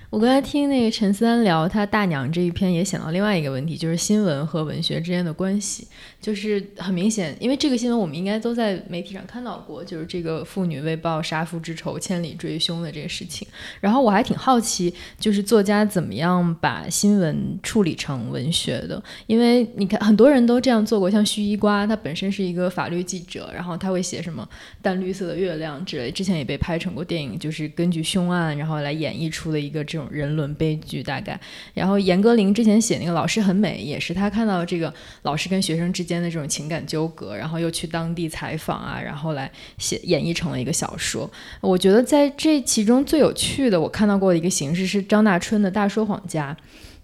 [0.09, 5.87] 我刚才听那个陈思安聊他大娘这一篇，也想到另外一个问题，就是新闻和文学之间的关系。
[6.19, 13.47] 就是很明显，因为这个新闻我们应该都在媒体上看到过，就是这个妇女为报杀父之仇，千里追凶的这个事情。
[13.79, 19.01] 然后我还挺好奇，就是作家怎么样把新闻处理成文学的？
[19.27, 24.47] 因为你看，很多人都这样做过，像徐一瓜，他本身是一个法律记者，然后他会写什么
[24.81, 31.39] 淡绿色的月亮之类，之前也被拍成过电影，就是根据凶案然后来演绎出了一个这种人伦悲剧大概。
[31.73, 36.09] 然后严歌苓之前写那个老师很美，也是他看到这个老师跟学生之。
[36.09, 41.29] 间的这种情感纠葛，然后又去当地采访啊，然后来写演绎成了一个小说。
[41.61, 46.51] 我觉得在这其中最有趣的，我看到过的一个形式是张大春的《大说谎家》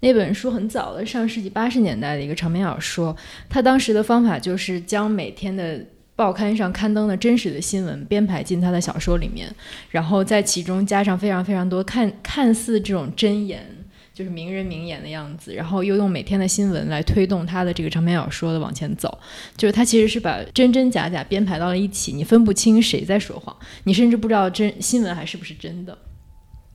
[0.00, 3.16] 那本书，很早的上世纪八十年代的一个长篇小说。
[3.48, 5.80] 他当时的方法就是将每天的
[6.16, 9.54] 报刊上刊登的真实的新闻编排进他的小说里面，
[9.90, 13.62] 然后在其中加上非常非常多看看似这种真言，
[14.14, 19.18] 就是名人名言的样子，然后又用每天的新闻来推动他的这个长篇小说的往前走。
[19.58, 25.96] 就是他其实是把真真假假编排到了一起，你分不清谁在说谎，你甚至不知道真新闻还是不是真的。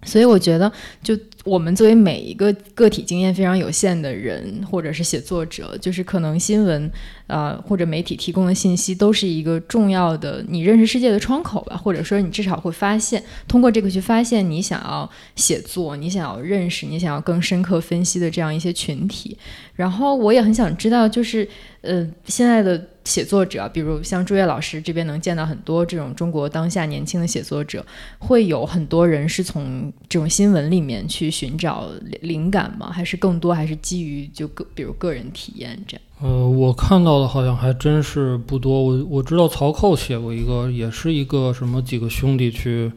[0.03, 0.71] 所以我觉得，
[1.03, 6.91] 就我们作为每一个个体经验非常有限的人，或者是写作者，就是可能新闻，
[7.27, 19.37] 呃，或者媒体提供的信息，都是一个重要的你认识世界的窗口吧，或者说你至少会发现，通过这个去发现你想要写作、你想要认识、你想要更深刻分析的这样一些群体。
[19.75, 21.47] 然后我也很想知道，就是
[21.81, 22.87] 呃，现在的。
[23.03, 27.83] 写作者，比如像朱越老师这边能见到很多这种中国当下年轻的写作者，
[28.19, 31.87] 会有很多人是从这种新闻里面去寻找
[32.21, 32.91] 灵感吗？
[32.91, 36.01] 还是更多还是基于就个比如个人体验这样？
[36.21, 38.83] 呃，我看到的好像还真是不多。
[38.83, 42.91] 我我知道曹寇写过一个，也是一个什么几个兄弟去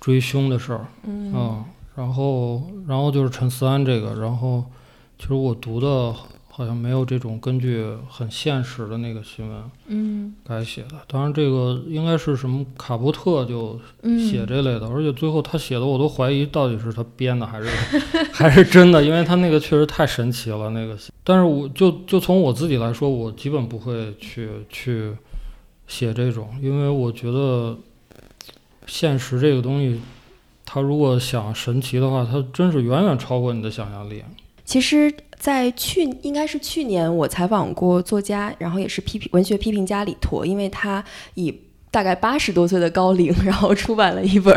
[0.00, 1.62] 追凶的事儿，嗯，
[1.94, 4.64] 然后然后就是陈思安这个，然后
[5.18, 6.14] 其实我读的。
[6.62, 10.90] 好像没有这种根据很现实的那个新闻，嗯，改写的。
[11.08, 13.80] 当然，这个应该是什么卡伯特就
[14.28, 17.68] 写这类的，而且最后他写的我都怀疑到底是他编的还是
[18.32, 20.96] 还是真的，因为他那个确实太神奇了那个。
[21.24, 25.12] 但是我就就从我自己来说，我基本不会去去
[25.88, 27.76] 写这种，因为我觉得
[28.86, 30.00] 现实这个东西，
[30.64, 34.22] 他如果想神奇的话，他真是远远超过你的想象力。
[34.64, 35.12] 其实。
[35.42, 41.52] 在去应该是去年，我采访过作家，然后也是批评文学批评家李陀，因为他以。
[41.92, 44.52] 大概八十多岁的高龄， 然后出版了一本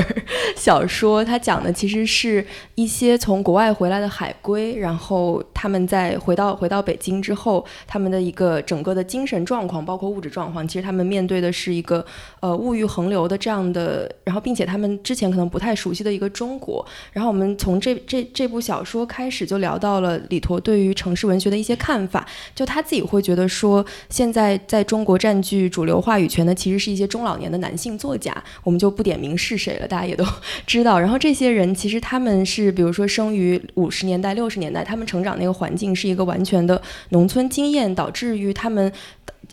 [0.56, 1.24] 小说。
[1.24, 2.44] 他讲的其实是
[2.76, 12.06] 一些从国外回来的海归，然后他们在回到回到北京之后，他们的一个整个的精神状况，包括物质状况，其实他们面对的是一个
[12.40, 16.86] 呃物欲横流的这样的，然后并且他们之前可能不太熟悉的一个中国。
[17.12, 27.25] 然后我们从这这这部小说开始就聊到了李陀对于城市文学的一些看法，就他自己会觉得说，现在在中国占据主流话语权的其实是一些中。
[27.26, 28.34] 老年的男性作家，
[28.64, 30.24] 我们就不点名是谁了，大家也都
[30.66, 30.98] 知道。
[30.98, 38.90] 然后这些人其实他们是，比如说生于五十年代、六十年代，他们成长那个环境是一个完全的农村经验，导致于他们，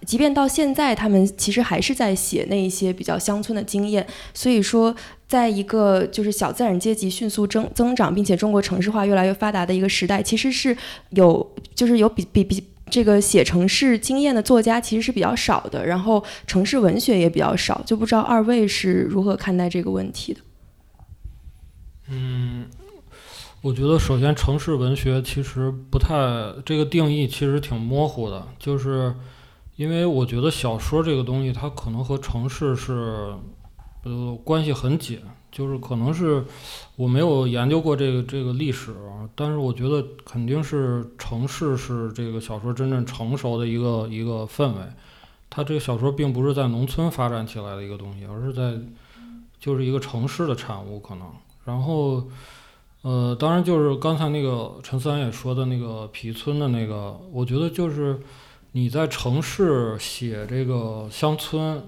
[0.04, 4.06] 即便到现在，他们其实还是在写那一些比较乡村的经验。
[4.32, 4.94] 所以说，
[5.26, 10.76] 在一个就是小资产阶级迅速增增长，并且中国城市化越来越发达的一个时代，其实是
[11.10, 12.62] 有就是有比比比。
[12.92, 20.40] 这个写城市经验的作家其实是比较少的，然后城市文学也比较少，就不知道二位是如何看待这个问题的？
[22.10, 22.66] 嗯，
[23.62, 29.14] 我觉得首先城市文学其实不太这个定义其实挺模糊的，就是
[29.76, 33.34] 因为我觉得小说这个东西它可能和城市是
[34.04, 35.18] 呃关系很紧。
[35.52, 36.42] 就是可能是
[36.96, 38.94] 我没有研究过这个这个历史，
[39.34, 44.80] 但是我觉得肯定是城市是这个小说真正成熟的一个一个氛围。
[45.50, 48.80] 它这个小说并不是在农村发展起来的一个东西，而是在
[49.60, 51.28] 就是一个城市的产物可能。
[51.66, 52.24] 然后，
[53.02, 58.18] 呃，当然就是刚才那个陈思安也说的那个皮村的那个，我觉得就是
[58.72, 61.84] 你在城市写这个乡村。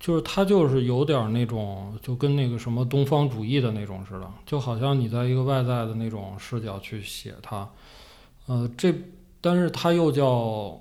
[0.00, 7.68] 就是他就是有点那种，就跟那个什么东方主义的那种似的，就好像你在一个外在的那种视角去写它，
[8.46, 8.94] 呃，这
[9.40, 10.80] 但是它又叫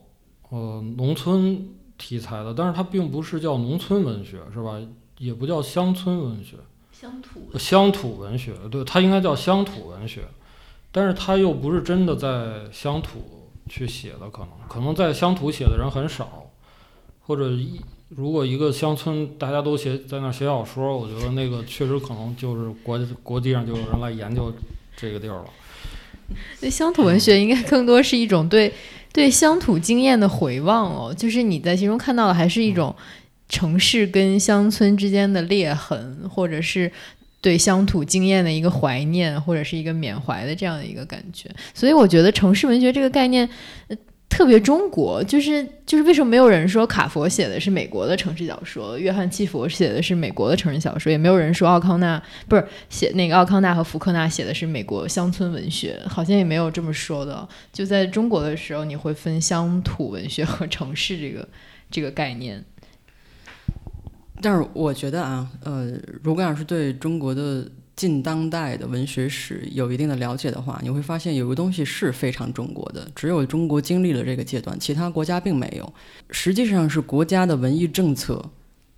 [0.50, 4.80] 呃农村题材的，但是它并不是叫农村文学，是吧？
[5.18, 6.58] 也不叫乡村文学，
[6.92, 10.28] 乡土乡土文学，对，它应该叫乡土文学，
[10.92, 16.52] 但是它又不是真的在乡土去写的，可能可能在乡土写的人很少，
[17.22, 17.82] 或者一。
[18.10, 24.54] 如果一个乡村大家都写在那写小说，我觉得那个确实可能就是国国际上就有人来研究
[24.96, 25.46] 这个地儿了。
[26.62, 28.74] 那乡土文学应该更多是一种对
[29.12, 32.96] 对乡土经验的回望哦，就是你在其中看到的还是一种
[33.50, 36.90] 城市跟乡村之间的裂痕，或者是
[37.42, 41.50] 对乡土经验的一个怀念，或者是一个缅怀的这样的一个感觉。
[41.74, 43.48] 所以我觉得城市文学这个概念。
[44.30, 57.48] 特别中国，就是就是为什么没有人说卡佛写的是美国的城市小说，约翰契佛写的是美国的城市小说，也没有人说奥康纳不是写那个奥康纳和福克纳写的是美国乡村文学，好像也没有这么说的。
[57.74, 61.48] 就在中国的时候，你会分乡土文学和城市这个
[61.90, 62.64] 这个概念。
[64.40, 67.68] 但是我觉得啊，呃，如果要是对中国的
[67.98, 75.94] 近当代的文学史有一定的了解的话，你会发现有个东西是非常中国的，只有中国经历了这个阶段，其他国家并没有。
[76.30, 78.52] 实际上是国家的文艺政策，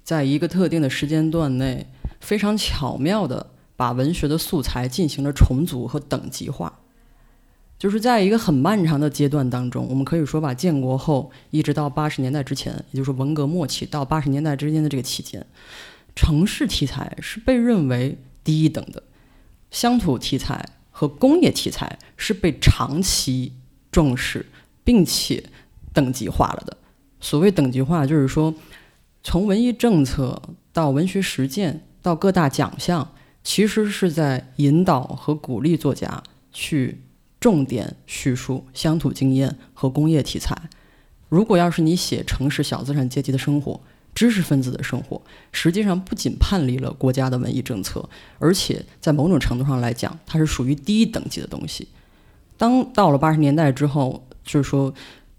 [0.04, 1.88] 在一个特定的时间段内，
[2.20, 6.80] 非常巧妙地把文学的素材进行了重组和等级化。
[7.78, 15.46] 就是在一个很漫长的阶段当中，我们可以说把建国后一直到八十年代之前，也就是文革末期到八十年代之间的这个期间，
[16.14, 18.18] 城市题材是被认为。
[18.44, 19.04] 低等的
[19.72, 23.54] 乡土题材和工业题材是被长期
[23.92, 24.46] 重视
[24.84, 25.44] 并且
[25.94, 26.78] 等级化了的。
[27.20, 28.54] 所谓等级化，就是说，
[29.22, 33.12] 从文艺政策到文学实践到各大奖项，
[33.44, 37.02] 其实是在引导和鼓励作家去
[37.40, 40.58] 重点叙述乡土经验和工业题材。
[41.28, 43.82] 如果要是你写城市小资产阶级的生活，
[44.20, 45.22] 知识分子的生活，
[45.54, 48.04] 实际上不仅叛离了国家的文艺政策，
[48.38, 51.88] 而且在某种程度上来讲，它是属于低等级的东西。
[52.58, 54.94] 当到了八十年代之后，就是说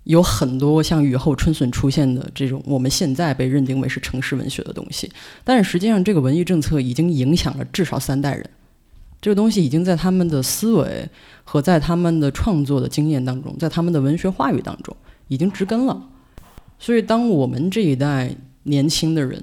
[0.05, 5.12] 有很多像雨后春笋出现的这种我们现在被认定为是城市文学的东西，
[5.45, 8.49] 但是实际上这个文艺政策已经影响了至少三代人，
[9.20, 11.07] 这个东西已经在他们的思维
[11.45, 14.97] 和在他们的创作的经验当中，在他们的文学话语当中
[15.28, 16.03] 已经植根了。
[16.78, 18.35] 所以，当我们这一代，
[18.65, 19.43] 年轻的人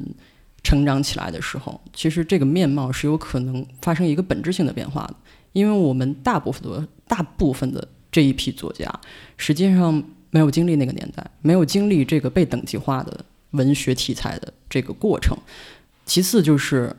[0.64, 5.16] 成长起来的时候，其实这个面貌是有可能发生一个本质性的变化的，
[5.54, 8.92] 因为我们大部分的大部分的这一批作家，
[9.38, 15.38] 实际上没有经历那个年代，没有经历这个被等级化的文学题材的这个过程。
[16.06, 16.96] 其次就是，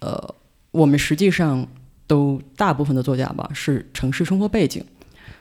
[0.00, 0.34] 呃，
[0.70, 1.66] 我们实际上
[2.06, 4.84] 都大部分的作家吧是城市生活背景。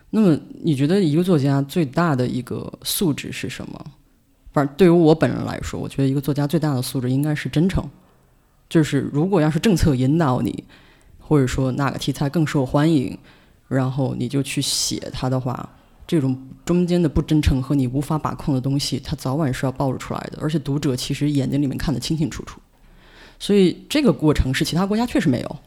[0.10, 3.86] 那么，你觉得一个作家最大的一个素质是什么？
[4.54, 7.90] 反正对于我本人来说，我觉得一个作家最大的素质应该是真诚。
[8.70, 10.64] 就是如果要是政策引导你，
[11.20, 13.18] 或者说哪个题材更受欢迎，
[13.68, 15.70] 然后你就去写它的话，
[16.06, 20.40] 这种中间的不真诚和你无法把控的东西，它早晚是要暴露出来的。
[20.42, 22.60] 而且读者其实眼睛里面看得清清楚楚。
[23.40, 25.58] 所以这个过程是其他国家确实没有。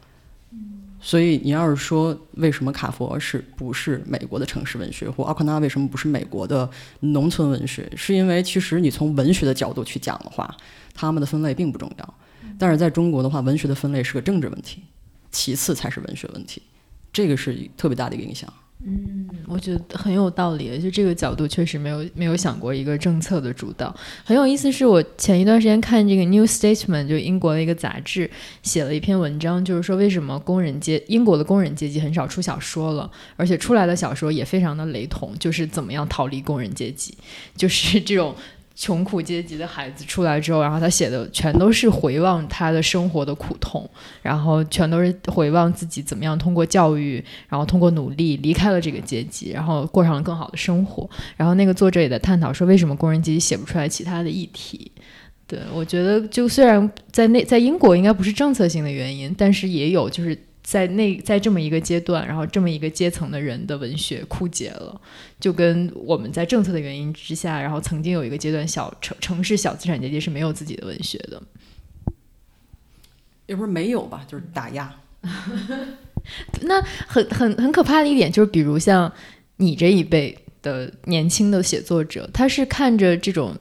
[1.06, 6.68] 所以你要是说为什么卡佛是不是美国的城市文学，或奥克纳为什么不是美国的
[7.00, 10.56] 农村文学，是因为其实你从文学的角度去讲的话，
[10.94, 12.14] 他们的分类并不重要。
[12.58, 14.82] 但是在中国的话，文学的分类是个政治问题，
[15.30, 16.62] 其次才是文学问题，
[17.12, 18.50] 这个是特别大的一个影响。
[18.86, 23.94] 嗯，我觉得很有道理，就这个角度确实没有没有想过一个政策的主导。
[24.24, 28.30] 很有意思，是我前一段时间看这个《New Statesman》，就英国的一个杂志，
[28.62, 37.16] 写了一篇文章，就是说为什么工人阶英国的工人阶级很少出小说了，而且出来的小说也非常的雷同，就是怎么样逃离工人阶级，
[37.56, 38.34] 就是这种。
[38.74, 43.88] 穷苦阶级的孩子出来之后，然后他写的全都是回望他的生活的苦痛，
[44.20, 51.08] 然后全都是回望自己怎么样通过教育，然后通过努力离开了这个阶级，然后过上了更好的生活。
[51.36, 54.90] 然后那个作者也在探讨说，为什么工人阶级写不出来其他的议题？
[55.46, 60.36] 对我觉得，就虽然在那在英国应该不是政策性的原因，但是也有就是。
[60.64, 64.98] 在那在这么一个阶段，然后这么一个阶层的人的文学枯竭了，
[65.38, 71.42] 就跟我们在政策的原因之下，然后曾经有一个阶段，小城城市小资产阶级是没有自己的文学的，
[73.46, 74.92] 也不是没有吧，就是打压。
[76.62, 79.12] 那很很很可怕的一点就是，比如像
[79.56, 83.56] 你这一辈的年轻的写作者，他是看着这种。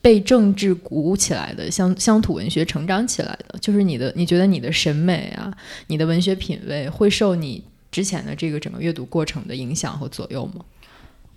[0.00, 5.54] 被政治鼓舞起来的乡乡土文学成长起来的，就是你的，你觉得你的审美啊，
[5.88, 10.64] 你的文学品味会受你之前的这个整个阅读过程的影响和左右吗？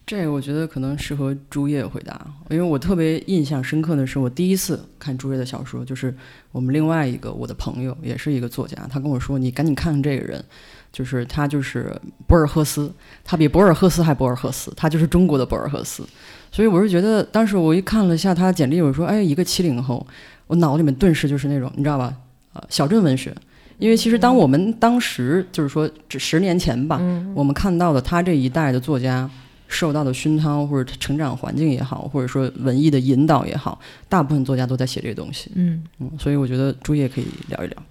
[0.08, 6.16] 这个我觉得可能适合朱叶回答，因为我特别印象深刻的是，我第一次看朱叶的小说，就是
[6.54, 10.44] 我们另外一个我的朋友，也是一个作家，他跟我说：“你赶紧看看这个人，
[10.92, 11.96] 就是他就是
[12.28, 12.92] 博尔赫斯，
[13.24, 16.04] 他比博尔赫斯还博尔赫斯，他就是中国的博尔赫斯。”
[16.52, 20.06] 所以我是觉得，当时我一看了一下他简历，我说：“哎，一个七零后，
[20.48, 22.14] 我脑子里面顿时就是那种，你知道吧？
[22.54, 23.34] 呃，小镇文学。
[23.78, 27.02] 因为其实当我们当时就是说，这十年前吧，
[27.34, 29.28] 我们看到的他这一代的作家
[29.68, 35.50] 受到的熏陶，或者成长环境也好，或者说文艺的引导也好，大部分作家都在写这个东西。
[35.56, 37.84] 嗯嗯，所以我觉得朱叶可以聊一聊。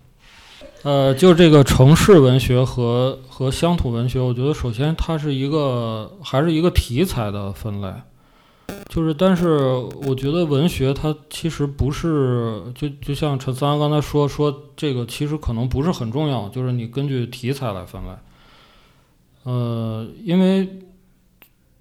[0.82, 7.92] 呃，就这个城市文学和和乡土文学，我觉得首先它是一个还是一个题材的分类。
[8.88, 9.68] 就是，但是
[10.06, 18.08] 我觉得文学它其实不是，就就像陈三刚才说说这个，其实可能不是很重要，就是你根据题材来分类。
[19.42, 20.80] 呃，因为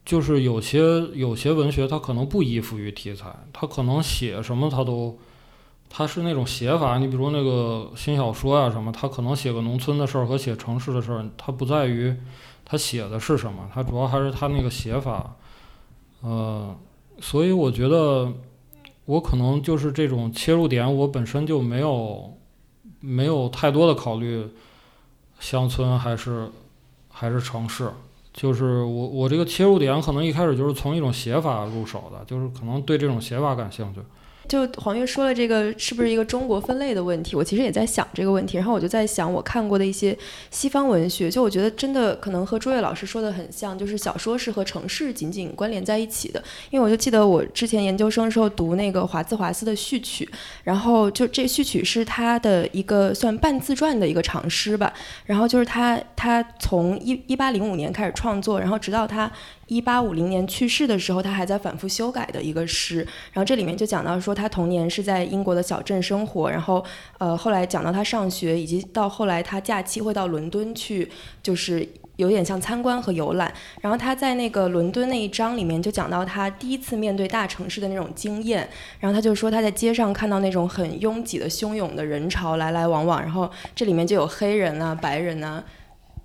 [0.04, 5.18] 就是有些有些文学它可能不依附于题材，它可能写什么它都
[5.90, 6.98] 它是那种写法。
[7.00, 12.16] 你比如那个新小说啊什么，他可能写个农村的事儿和写城市的事儿，它不在于
[12.64, 15.36] 他写的是什么，它主要还是他那个写法。
[16.22, 16.76] 呃，
[17.20, 18.32] 所以我觉得
[19.06, 22.38] 我可能就是这种切入点，我本身就没有
[23.00, 24.48] 没有太多的考虑
[25.40, 26.50] 乡村还是
[27.10, 27.90] 还是城市。
[28.32, 34.00] 就是我我这个切入点可能一开始就是从一种写法入手的，就是可能对这种写法感兴趣。
[34.50, 37.36] 就黄月说了这个是不是一个中国分类的问题？
[37.36, 40.18] 我其实也在想这个问题，然后我就在想我看过的一些
[40.50, 46.44] 西方文学，就我觉得真的可能和朱越老师说的很像，就是小说是和城市紧紧关联在一起的。
[46.72, 50.28] 因为我就记得我之前研究生的时候读那个华兹华斯的序曲，
[50.64, 54.92] 然后就这序曲是他的一个算半自传的一个长诗吧，
[55.26, 59.32] 然后就是他他从一一八零五年开始创作，然后直到他。
[59.70, 62.98] 一八五零年去世的时候，他还在反复修改的一个诗。
[63.32, 66.84] 然后这里面就讲到说，他童年是在英国的小镇生活，然后
[67.20, 71.08] 呃后来讲到他上学，以及到后来他假期会到伦敦去，
[71.44, 73.54] 就是有点像参观和游览。
[73.80, 78.68] 然后他在那个伦敦那一章里面就讲到他第一次面对大城市的那种经验。
[79.00, 85.64] 然后他就说他在街上看到那种很拥挤的汹涌的人潮来来往往，然后这里面就有黑人啊、白人啊。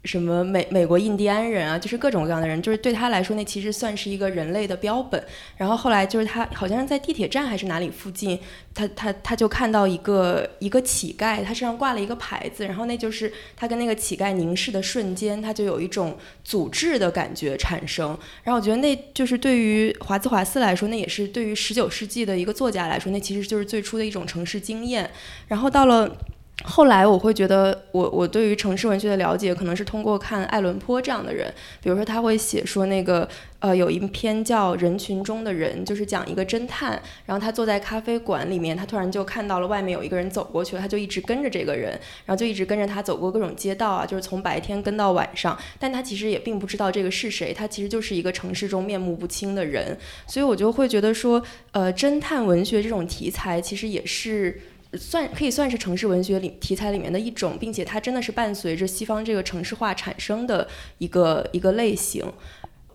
[0.05, 5.23] 什么美美国印第安人啊，就是各种各样的人，就是对他来说，那其实算是一个人类的标本。
[5.57, 8.39] 然后后来就是他好像是在地铁站还是哪里附近，
[8.75, 18.09] 他他他就看到一个一个乞丐，他身上挂了一个牌子，然后那就是他跟那个乞丐凝视的瞬间，他就有一种组织的感觉产生。
[18.43, 25.11] 然后我觉得那就是对于华兹华斯来说，那也是对于十九世纪的一个作家来说，那其实就是最初的一种城市经验。
[25.49, 26.15] 然后到了。
[26.63, 31.53] 后来我会觉得，我我对于城市文学的了解，可能是通过看爱伦坡这样的人。
[31.83, 33.29] 比如说，他会写说那个，
[33.59, 41.91] 呃，有一篇叫《人群中的人》，就是讲一个侦探，然后他坐在咖啡馆里面，他突然就看到了外面有一个人走过去了，他就一直跟着这个人，
[42.25, 45.59] 然后就一直跟着他走过各种街道啊，就是从白天跟到晚上。
[45.81, 49.99] 但他其实也并不知道这个是谁，他其实就是一个城市中面目不清的人。
[50.29, 51.43] 所以我就会觉得说，
[51.73, 54.61] 呃，侦探文学这种题材其实也是。
[54.97, 60.67] 算可以算是城市文学里题材里面的一种，并且它真的是伴随着西方这个城市化产生的
[60.99, 62.25] 一个一个类型。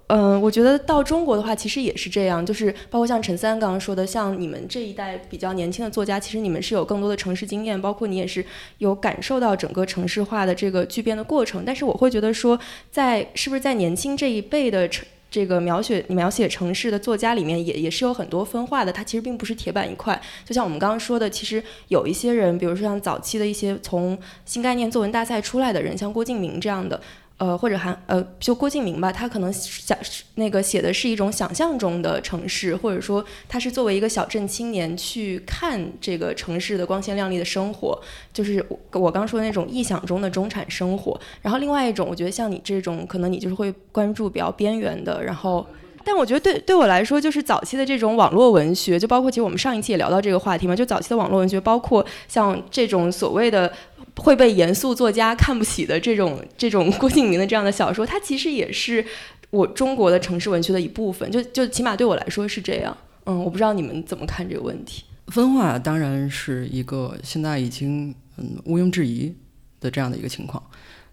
[0.07, 8.43] 嗯，我觉得到中国的话，其实也是这样，就是包括像陈三刚刚说的，像你们这一代比较年轻的作家，其实你们是有更多的城市经验，包括你也是
[8.79, 11.63] 有感受到整个城市化的这个巨变的过程。
[11.63, 15.05] 但是我会觉得说，在是不是在年轻这一辈的城。
[15.31, 20.19] 这个描写描写城市的作家里面也也是有很多分化的，它其实并不是铁板一块。
[20.45, 26.99] 就像我们刚刚说的，其实有一些人，比如说像早期的一些从新概念作文大赛出来的人，像郭敬明这样的。
[27.39, 29.97] 呃，或者还呃，就郭敬明吧，他可能想
[30.35, 37.97] 那个写的是一种想象中的城市，或者说他是作为一个小镇青年去看这个城市的光鲜亮丽的生活，
[38.33, 41.17] 就是我我刚说的那种臆想中的中产生活。
[41.41, 45.23] 然后另外一种，我觉得像你这种，可能你就是会关注比较边缘的。
[45.23, 45.65] 然后，
[46.03, 53.71] 但我觉得对对我来说，就是早期的这种网络文学，就包括其实我们上一期也聊到这个话题嘛，就早期的网络文学，包括像这种所谓的。
[54.17, 59.05] 会被严肃作家看不起的这种 这种郭敬明的这样的小说，它其实也是
[59.49, 61.29] 我中国的城市文学的一部分。
[61.31, 62.95] 就就起码对我来说是这样。
[63.25, 65.03] 嗯，我不知道你们怎么看这个问题。
[65.27, 69.33] 分化当然是一个现在已经嗯毋庸置疑
[69.79, 70.61] 的这样的一个情况。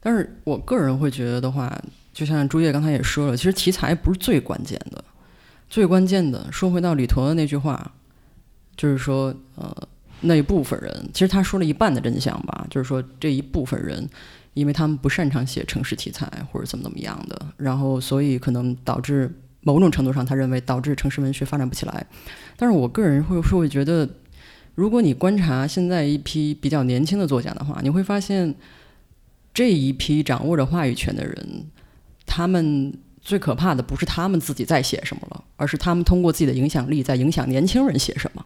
[0.00, 1.76] 但是我个人会觉得的话，
[2.12, 5.04] 就像朱叶刚才也说了，其实题材不是最关键的。
[5.68, 7.92] 最关键的，说回到李陀的那句话，
[8.76, 9.88] 就是说呃。
[10.26, 14.08] 那一部分人，其实他说了一半的真相吧，就是说这一部分人，
[14.54, 19.30] 因为他们不擅长写城市题材或者怎么怎么样的，然后所以可能导致
[19.62, 22.06] 某种程度上，他认为导致城市文学发展不起来。
[22.56, 24.08] 但是我个人会会觉得，
[24.74, 28.54] 如果你观察现在一批比较年轻的作家的话，你会发现
[29.52, 31.66] 这一批掌握着话语权的人，
[32.26, 38.44] 他们最可怕的不是他们自己在写什么了，而是他们通过自己的影响力在影响年轻人写什么。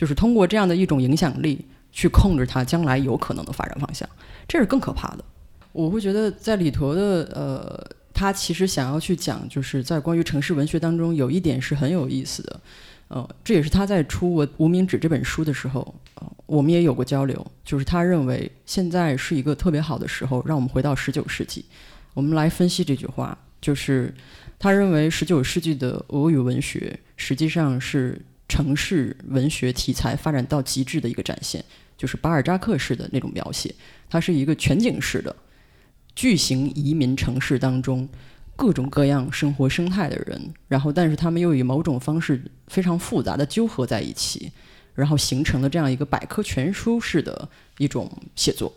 [0.00, 4.08] 就是通过这样的一种影响力去控制它将来有可能的发展方向，
[4.48, 5.24] 这是更可怕的。
[5.72, 12.60] 我会觉得在里头的呃，他其实想要去讲，就是在关于城市文学当中有一点是很有意思的，
[13.08, 17.46] 呃，这也是他在出《我无名指》这本书的时候，呃，我们也有过交流。
[17.62, 21.66] 就是他认为现在是一个特别好的时候，让我们回到十九世纪，
[22.14, 23.36] 我们来分析这句话。
[23.60, 24.14] 就是
[24.58, 28.18] 他认为十九世纪的俄语文学实际上是。
[28.50, 31.64] 城市文学题材发展到极致的一个展现，
[31.96, 33.72] 就是巴尔扎克式的那种描写。
[34.08, 35.34] 它是一个全景式的
[36.16, 38.08] 巨型移民城市当中
[38.56, 44.50] 各种各样生活生态的人，然后但是他们又以某种方式非常复杂的纠合在一起，
[44.94, 47.48] 然后形成了这样一个百科全书式的
[47.78, 48.72] 一种写作。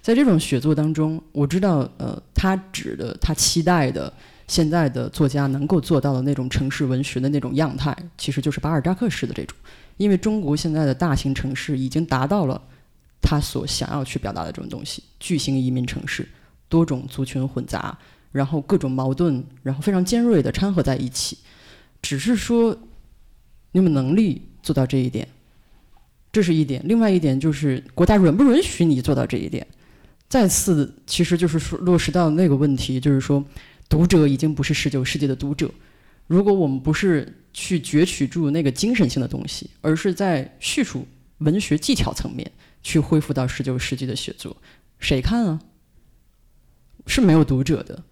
[0.00, 4.10] 在这种写作当中，我知道，呃，他指的他期待的
[4.48, 9.56] 现在的作家能够做到的那种城市文学的那种样态，其实就是巴尔扎克式的这种。
[9.98, 12.60] 因为中国现在的大型城市已经达到了
[13.20, 16.26] 他所想要去表达的这种东西，巨型移民城市，
[16.68, 17.96] 多种族群混杂，
[18.32, 21.38] 然后各种矛盾，然后非常尖锐的掺合在一起。
[22.00, 22.72] 只是说，
[23.72, 25.28] 你有没有能力做到这一点？
[26.30, 26.80] 这是一点。
[26.84, 29.66] 另外一点就是国家允不允许你做到这一点？
[30.28, 33.42] 再次，其实就是说落实到那个问题，就是说，
[33.88, 35.70] 读者已经不是十九世纪的读者。
[36.26, 41.06] 如果我们不是去攫取住那个精神性的东西，而是在叙述
[41.38, 42.50] 文学技巧层面
[42.82, 44.54] 去恢复到十九世纪的写作，
[44.98, 45.60] 谁看啊？
[47.06, 48.04] 是没有读者的。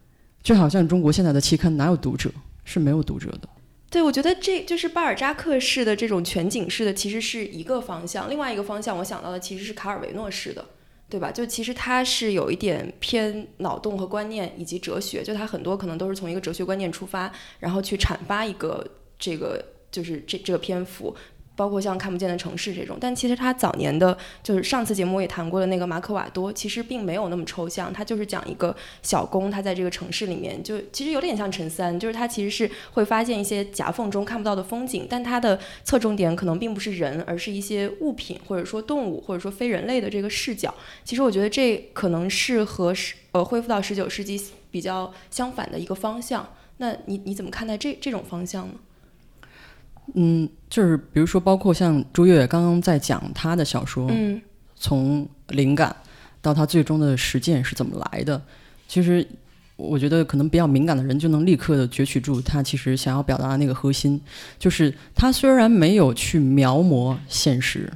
[0.42, 2.30] 就好像中国现在的期刊哪有读者？
[2.64, 3.48] 是没有读者的。
[3.90, 8.30] 对，我觉得这就是巴尔扎克式的这种全景式的，其实是一个方向。
[8.30, 10.64] 另外一个方向，我想到的其实是卡尔维诺式的。
[11.08, 11.30] 对吧？
[11.30, 18.84] 就其实它是有一点偏脑洞和观念以及哲学，就它很多可能都是从一个哲学观念出发，然后去阐发一个
[19.18, 21.14] 这个就是这这个篇幅。
[21.56, 40.74] 包括像看不见的城市这种，但其实他早年的，就是上次节目也谈过的那个马可瓦多，其实并没有那么抽象，他就是讲一个小工，他在这个城市里面，就其实有点像陈三，就是他其实是会发现一些夹缝中看不到的风景，但他的侧重点可能并不是人，而是一些物品或者说动物或者说非人类的这个视角。
[41.04, 44.38] 其实我觉得这可能是和十呃恢复到十九世纪
[44.70, 46.46] 比较相反的一个方向。
[46.78, 48.74] 那你你怎么看待这这种方向呢？
[50.14, 54.40] 嗯，就是比如说，包括像朱越刚刚在讲他的小说，嗯，
[54.76, 55.94] 从灵感
[56.40, 58.40] 到他最终的实践是怎么来的，
[58.86, 59.26] 其实
[59.76, 64.20] 我觉得可能比较敏感的人就能立刻的攫取住他其实想要表达的那个核心，
[64.58, 67.92] 就是他虽然没有去描摹现实，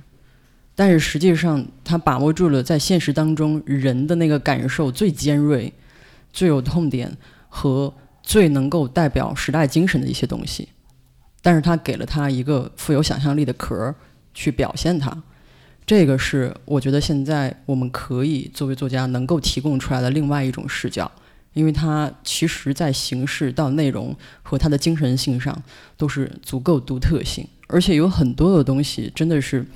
[0.75, 5.73] 但是实际上他把握住了在现实当中人的那个感受最尖锐、
[6.33, 7.17] 最有痛点
[7.49, 10.69] 和最能够代表时代精神的一些东西。
[11.43, 13.95] 但是他给了他一个富有想象力的壳儿
[14.35, 15.17] 去表现它，
[15.87, 21.11] 这个是我觉得现在我们可以作为作家能够提供出来的另外一种视角，
[21.53, 25.61] 因为它其实在形式到内容和它的精神性上
[25.97, 29.67] 都是足够独特性，而且有很多的东西真的是，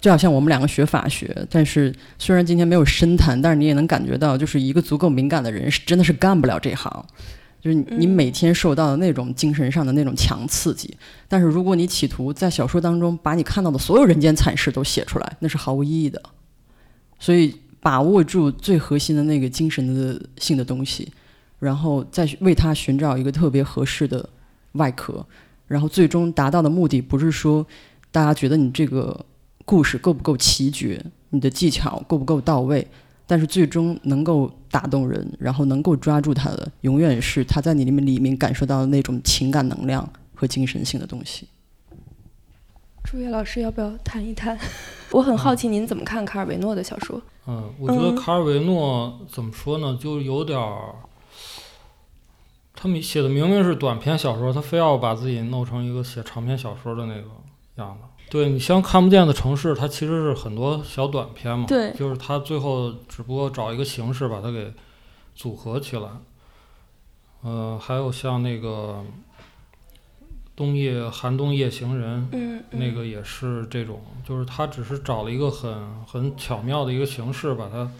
[0.00, 7.06] 就好像我们两个学法学，但是虽然今天没有深谈，但是你也能感觉到，就是一个足够敏感的人是真的是干不了这行。
[7.62, 10.92] 就是你每天受到的那种精神上的那种强刺激，
[11.28, 16.20] 但是如果你企图在小说当中把你看到的所有人间惨事都写出来，那是毫无意义的。
[17.20, 21.12] 所以把握住最核心的那个精神的性的东西，
[21.60, 24.28] 然后再为它寻找一个特别合适的
[24.72, 25.24] 外壳，
[25.68, 27.64] 然后最终达到的目的不是说
[28.10, 29.24] 大家觉得你这个
[29.64, 31.00] 故事够不够奇绝，
[31.30, 32.84] 你的技巧够不够到位。
[33.32, 41.48] 但是最终能够打动人，然后能够抓住他的，永远是他在你里面里面感受到的那种情感能量和精神性的东西。
[43.02, 44.58] 朱越老师要不要谈一谈？
[45.12, 47.22] 我很好奇您怎么看卡尔维诺的小说？
[47.46, 50.94] 嗯，我觉得卡尔维诺怎么说呢，就有点儿，
[52.74, 57.28] 他们写的明明是短篇小说，他非要把自己弄成一个写长篇小说的那个
[57.76, 58.04] 样子。
[58.32, 64.72] 对你像看不见的城市，它其实是很多小短片嘛，对，就是它最后只不过找一个形式把它给
[65.34, 66.08] 组合起来。
[67.42, 69.04] 呃，还有像那个
[70.56, 77.90] 冬夜寒冬夜行人，嗯，那个也是这种，就是它只是找了一个很很巧妙的一个形式把它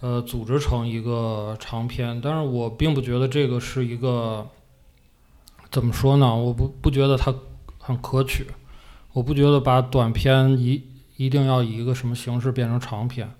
[0.00, 4.46] 呃组织成一个长篇，但是我并不觉得这个是一个
[5.70, 6.36] 怎么说呢？
[6.36, 7.34] 我不不觉得它
[7.78, 8.46] 很可取。
[9.14, 10.82] 我不觉得把短片一
[11.16, 13.32] 一定要以一个什么形式变成长篇，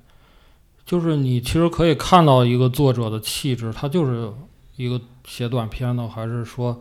[0.86, 4.32] 就是你其实可以看到一个作者的气质，他就是
[4.76, 6.80] 一个写短篇的，还是说，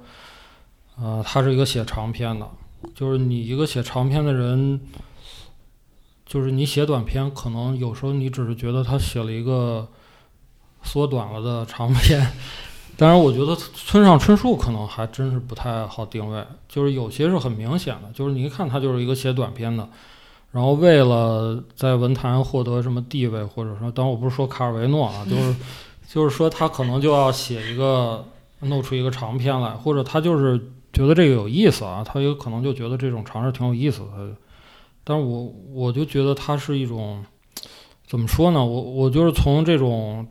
[0.97, 2.47] 呃，他是一个写长篇的。
[2.93, 4.79] 就是你一个写长篇的人，
[6.25, 9.87] 就是你写短篇，可能有时候你只是觉得他写了一个
[10.83, 12.31] 缩短了的长篇。
[12.95, 19.89] 当然，我觉得村上春树可能还真是不太好定位，就是有些是很明显的，就是你一看他就是一个写短篇的，
[20.51, 25.55] 然后为了在文坛获得什么地位，或者说，当然我不是说卡尔维诺啊， 就是
[26.07, 28.23] 就是说他可能就要写一个
[28.59, 30.57] 弄出一个长篇来，或者他就是
[30.93, 34.35] 觉得这个有意思啊，他有可能就觉得这种尝试挺有意思的，
[35.03, 37.25] 但是我我就觉得他是一种
[38.05, 38.63] 怎么说呢？
[38.63, 40.27] 我我就是从这种。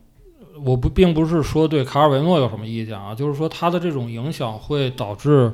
[0.64, 5.52] 我不并不是说对卡尔维诺有什么意见啊，就是说他的这种影响会导致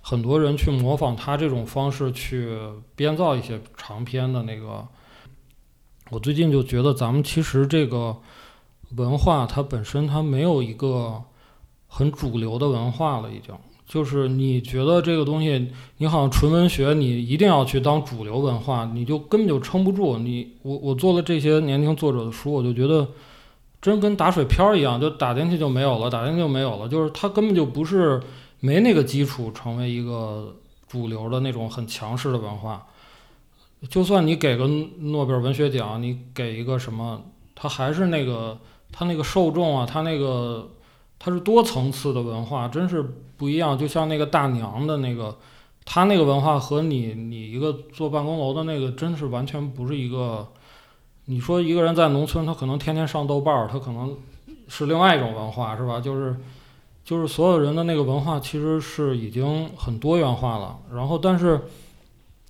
[0.00, 2.56] 很多人去模仿他这种方式去
[2.94, 4.86] 编造一些长篇的那个。
[6.10, 8.16] 我最近就觉得咱们其实这个
[8.96, 11.20] 文化它本身它没有一个
[11.88, 13.52] 很主流的文化了，已经。
[13.88, 20.18] 就是你觉得这个东西，你好像纯文学，你一定要去当主流文化，你就根本就撑不住。
[20.18, 23.08] 你我我做了这些年轻作者的书，我就觉得
[23.86, 26.88] 真跟打水漂一样，就打进去就没有了，打进去就没有了。
[26.88, 28.20] 就是它根本就不是
[28.58, 30.56] 没那个基础成为一个
[30.88, 32.84] 主流的那种很强势的文化。
[33.88, 34.66] 就算你给个
[34.98, 37.22] 诺贝尔文学奖，你给一个什么，
[37.54, 38.58] 它还是那个
[38.90, 40.70] 它那个受众啊，它那个。
[41.18, 43.02] 它是多层次的文化，真是
[43.38, 43.76] 不一样。
[43.76, 45.34] 就像那个大娘的那个，
[45.82, 50.46] 他那个文化和你你一个做办公楼的那个，真是完全不是一个。
[51.26, 54.16] 你说一个人在农村，他可能天天上豆瓣儿，他可能
[54.66, 56.00] 是另外一种文化，是吧？
[56.00, 56.34] 就是
[57.04, 60.78] 就是所有人的那个文化其实是已经很多元化了。
[60.92, 61.60] 然后，但是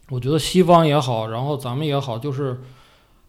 [0.09, 2.61] 我觉得西方也好，然后咱们也好，就是。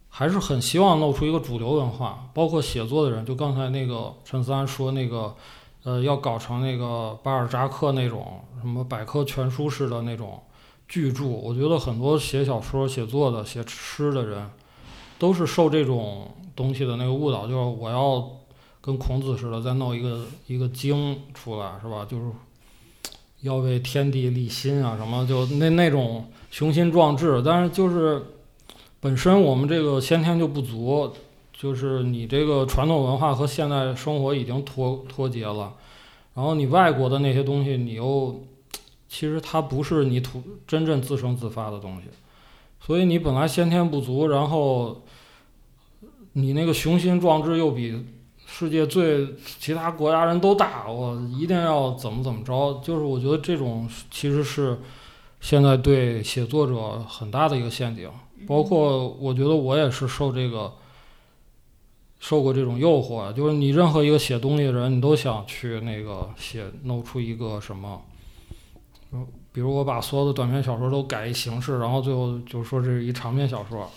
[0.09, 5.35] 还是很希望弄出一个主流文化，包括写作的人，就刚才那个陈思安说那个，
[5.83, 10.41] 呃，要搞成那个巴尔扎克那种什么百科全书式的那种
[10.87, 11.27] 巨著。
[11.27, 14.49] 我觉得很多写小说、写作的、写诗的人，
[15.17, 18.29] 都是受这种东西的那个误导，就是我要
[18.81, 22.05] 跟孔子似的再弄一个一个经出来，是吧？
[22.09, 22.25] 就是
[23.41, 28.23] 要为天地立心啊，什么就那那种雄心壮志，但是就是。
[28.99, 31.13] 本身我们这个先天就不足，
[31.53, 35.71] 就是你这个传统文化和现代生活已经脱脱节了，
[36.33, 38.43] 然后你外国的那些东西，你又
[39.07, 42.07] 其实它不是你土真正自生自发的东西，
[42.79, 45.03] 所以你本来先天不足，然后
[46.33, 48.05] 你那个雄心壮志又比
[48.45, 49.27] 世界最
[49.59, 54.79] 其他国家人都大，我一定要怎么怎么着，就是我觉得这种其实是
[55.41, 58.09] 现在对写作者很大的一个陷阱。
[58.47, 60.73] 包括我觉得我也是受这个
[62.19, 68.01] 受过这种诱惑，就是你任何一个写东西的人，你都想去那个写弄出一个什么，
[69.57, 73.89] 比如我把所有的短篇小说都改一形式，然后最后就说这是一长篇小说，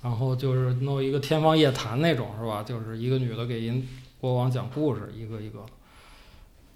[0.00, 2.62] 然后就是弄一个天方夜谭那种，是吧？
[2.62, 3.86] 就是一个女的给人
[4.18, 5.58] 国王讲故事，一个一个。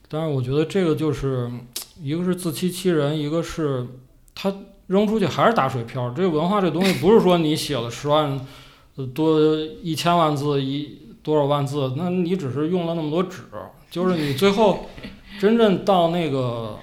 [0.08, 1.50] 但是我觉得这个就是
[2.02, 3.86] 一个是自欺欺人，一个是
[4.34, 4.54] 他。
[4.88, 6.10] 扔出去还是打水漂。
[6.10, 8.40] 这个文化这东西不是说你写了十万
[9.12, 9.40] 多
[9.82, 13.42] 一千万字一多少万字，那你只是用了那么多纸，
[13.90, 14.86] 就是你最后
[15.40, 16.78] 真正到那个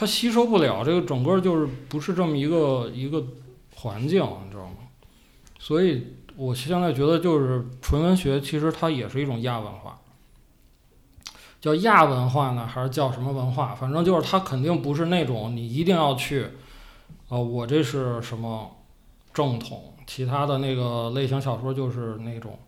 [0.00, 3.22] 它吸收不了，这个整个就是不是这么一个一个
[3.74, 4.76] 环境，你知道吗？
[5.58, 10.00] 所以我现在觉得就是纯文学其实它也是一种亚文化，
[11.60, 13.74] 叫亚文化呢，还是叫什么文化？
[13.74, 16.46] 反正就是它肯定不是那种你一定要去。
[17.28, 18.74] 啊，我这是什么
[19.34, 19.92] 正统？
[20.06, 22.58] 其他的那个类型小说就是那种，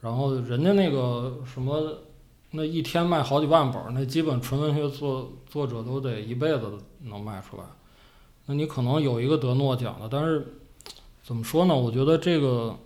[0.00, 1.98] 然后人家那个什么，
[2.52, 7.64] 那一天卖好几万本，那基本纯文学作作者都得一辈子能卖出来。
[8.46, 10.58] 那你可能有一个得诺奖的，但是
[11.22, 11.74] 怎么说呢？
[11.74, 12.78] 我觉得这个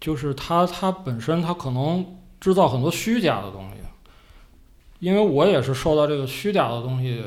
[0.00, 3.76] 就是他他本身他可能制造很多虚假的东西，
[5.00, 7.24] 因为我也是受到这个虚假的东西。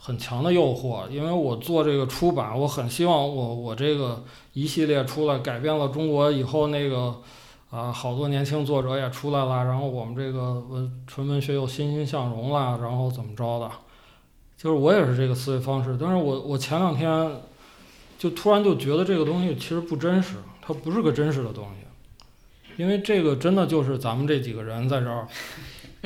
[0.00, 4.22] 很强的诱惑，因为我做这个出版，我很希望我我这个
[4.52, 7.20] 一系列出来改变了中国以后那个
[7.70, 13.70] 啊，好多年轻作者也出来了，然后我们这个文纯文学又欣欣向荣了，然后怎么着的，
[14.56, 15.96] 就是我也是这个思维方式。
[16.00, 17.30] 但是我我前两天
[18.18, 25.26] 就突然就觉得这个东西其实不真实，它不是个真实的东西，因为这个真的就是咱们这几个人在这儿。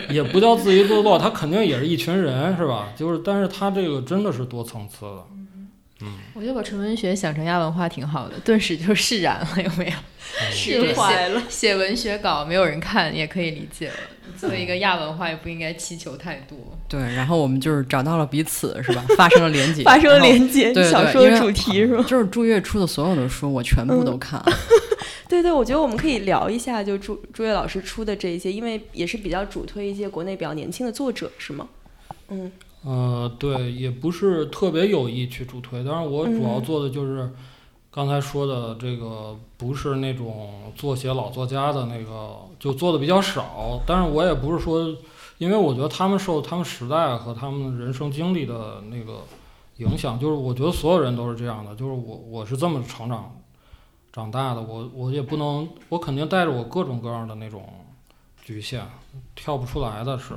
[0.08, 2.88] 也不叫自娱自乐，他肯定也是一群人，是吧？
[2.96, 5.26] 就是，但是他这个真的是多层次的。
[6.02, 9.92] 嗯，我觉得把纯文学想成亚文化挺好的， 顿时就释然了，有没有？
[10.50, 11.42] 释怀了。
[11.48, 13.94] 写文学稿没有人看，也可以理解了。
[14.36, 16.56] 作为一个亚文化，也不应该祈求太多。
[16.88, 19.04] 对，然后我们就是找到了彼此，是吧？
[19.16, 20.72] 发生了连接， 发生了连接。
[20.72, 22.02] 对小说的主题是吧？
[22.08, 24.46] 就是朱越出的所有的书，我全部都看了。
[25.28, 31.68] 对对，我觉得我们可以聊一下，就朱朱越老师出的这一些，因为也是比较主推一些国内比较年轻的作者，是吗？
[32.28, 32.50] 嗯，
[32.84, 37.32] 呃，对，也不是特别有意去主推，当然我主要做的就是
[37.90, 43.80] 刚才说的这个，不是那种作写老作家的那个，就做的比较少。
[43.86, 44.92] 但是我也不是说，
[45.38, 49.20] 因为我觉得他们受他们时代和他们人生经历的那个
[49.76, 53.36] 影响，就是我觉得所有人都是这样的，就是我我是这么成长。
[54.12, 57.62] 长大的我，我也不能，我肯定带着我各种各样的那种
[58.44, 58.84] 局限，
[59.34, 60.34] 跳不出来的是。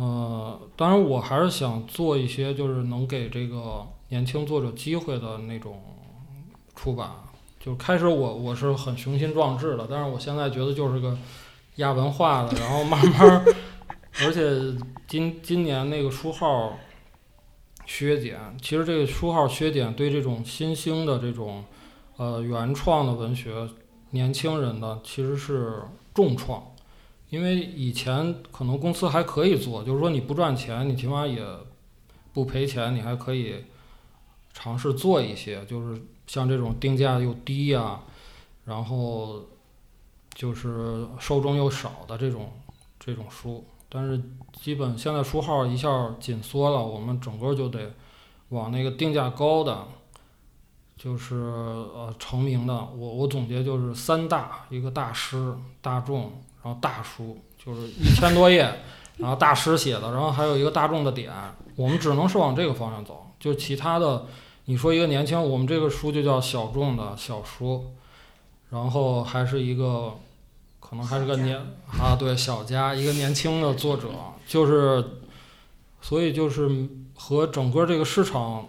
[0.00, 5.78] 呃，当然我还是想做一些就是能给这个年轻作者机会的那种
[6.74, 7.10] 出版。
[7.58, 11.18] 就开始我我是很雄心壮志的，但是我现在觉得就是个
[11.74, 13.44] 亚文化的，然后慢慢，
[14.24, 14.74] 而且
[15.06, 16.78] 今今年那个书号
[17.84, 21.62] 削减，其实这个书号削减对这种新兴的这种
[22.16, 23.68] 呃原创的文学，
[24.12, 25.82] 年轻人的其实是
[26.14, 26.69] 重创。
[27.30, 31.42] 因为以前可能公司还可以做，就是说你不赚钱，你起码也
[32.32, 33.64] 不赔钱，你还可以
[34.52, 38.00] 尝试做一些，就是像这种定价又低呀、
[38.64, 39.42] 然后
[40.34, 42.52] 就是受众又少的这种
[42.98, 43.64] 这种书。
[43.88, 44.20] 但是
[44.52, 47.92] 基本现在书号一下紧缩了，我们整个就得
[48.50, 49.86] 往那个定价高的，
[50.96, 52.74] 就是呃成名的。
[52.74, 56.32] 我我总结就是三大：一个大师、大众，
[56.62, 58.80] 然后大书，就是一千多页，
[59.18, 61.32] 然后大师写的，然后还有一个大众的点。
[61.76, 64.26] 我们只能是往这个方向走，就其他的，
[64.66, 67.92] 你说一个年轻，我们这个书就叫小众的小书，
[68.70, 70.14] 然后还是一个。
[70.80, 71.56] 可能还是个年
[71.86, 74.08] 啊，对小家一个年轻的作者，
[74.44, 75.04] 就是，
[76.00, 78.66] 所以就是和整个这个市场，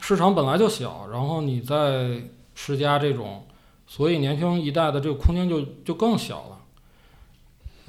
[0.00, 2.22] 市场本来就小，然后你在
[2.54, 3.44] 施加这种，
[3.88, 6.57] 所以年轻一代的这个空间就就更小了，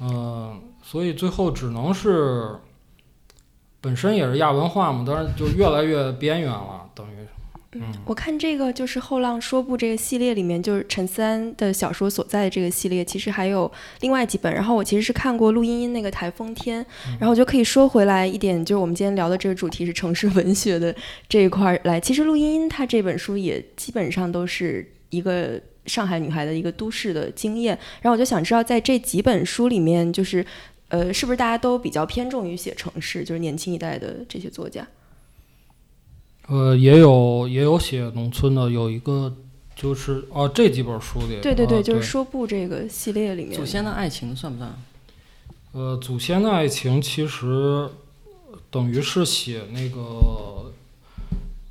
[0.00, 2.56] 嗯、所以最后只能是，
[3.80, 7.16] 本身也是亚文化嘛，当然就越来越边缘了，等于，
[7.72, 13.70] 嗯，我看这个就是后浪说不这个系列里面，就是陈三的小说所在的这个系列，其实还有
[14.00, 14.52] 另外几本。
[14.52, 16.84] 然后我其实是看过陆茵茵那个《台风天》，
[17.20, 20.92] 然后我就可以说回来一点，就是我们今天聊的这个主题是城市文学的
[21.28, 22.00] 这一块儿来。
[22.00, 27.78] 其实陆茵茵她这本书也基本上都是一个上海女孩的一个都市的经验。
[28.02, 30.44] 然后我就想知道，在这几本书里面，就是
[30.88, 34.86] 呃，是不是大家都比较偏重于写城市，就是年轻一代的这些作家？
[36.48, 39.36] 呃，也有也有写农村的，有一个
[39.76, 44.76] 就是哦、这几本书里，对对对，啊就是说不这个系列里面，祖先的爱情算不算？
[45.72, 47.88] 呃，祖先的爱情其实
[48.70, 50.72] 等于是写那个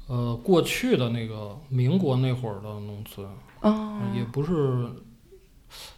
[0.08, 3.28] 呃过去的那个民国那会儿的农村，
[3.62, 4.90] 哦，也不是，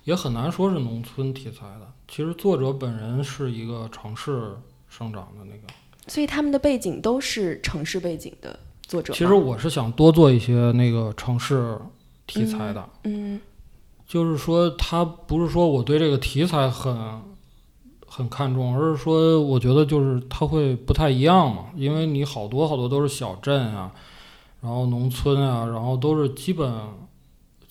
[0.04, 1.88] 也很难说是农村题材的。
[2.08, 4.58] 其实作者本人是一个城市
[4.90, 5.74] 生长的那个。
[6.08, 9.14] 所以他们的背景都是城市背景的作者。
[9.14, 11.78] 其实我是想多做一些那个城市
[12.26, 12.90] 题材的。
[13.04, 13.40] 嗯
[14.08, 17.22] 就是说，他不是说我对这个题材很
[18.06, 23.90] 很看重，而是说我觉得就是它会不太一样嘛，因为你好多好多都是小镇啊，
[24.60, 26.70] 然后农村啊，然后都是基本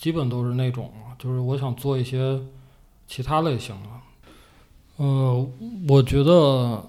[0.01, 2.41] 基本都是那种，就是我想做一些
[3.07, 5.05] 其他类型的。
[5.05, 5.47] 呃，
[5.91, 6.89] 我觉得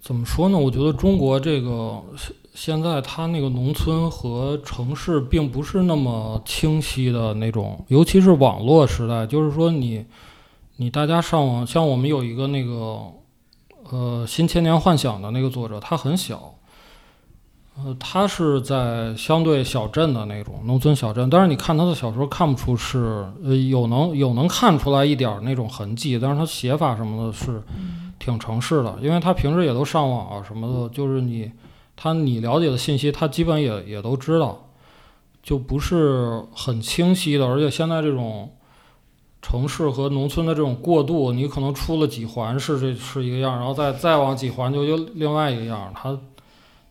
[0.00, 0.58] 怎么说呢？
[0.58, 10.04] 我觉得中国这个现现在它那个农村和城市并不是那么清晰的那种，尤其是网络时代，就是说你
[10.78, 12.72] 你大家上网，像我们有一个那个
[13.90, 16.56] 呃《新千年幻想》的那个作者，他很小，
[17.76, 27.62] 呃，他是在相对小镇的那种农村小镇，但是你看他的小说看不出是呃有能有能看出来一点儿那种痕迹，但是他写法什么的是
[28.18, 31.50] 挺城市的，因为他平时也都上网啊什么的，就是你
[31.96, 34.68] 他你了解的信息，他基本也也都知道，
[35.42, 38.50] 就不是很清晰的，而且现在这种。
[39.44, 45.90] 城市和农村的这种过渡，你可能出了几环是这是一个样，然后再再往几环就又另外一个样儿。
[45.96, 46.16] 它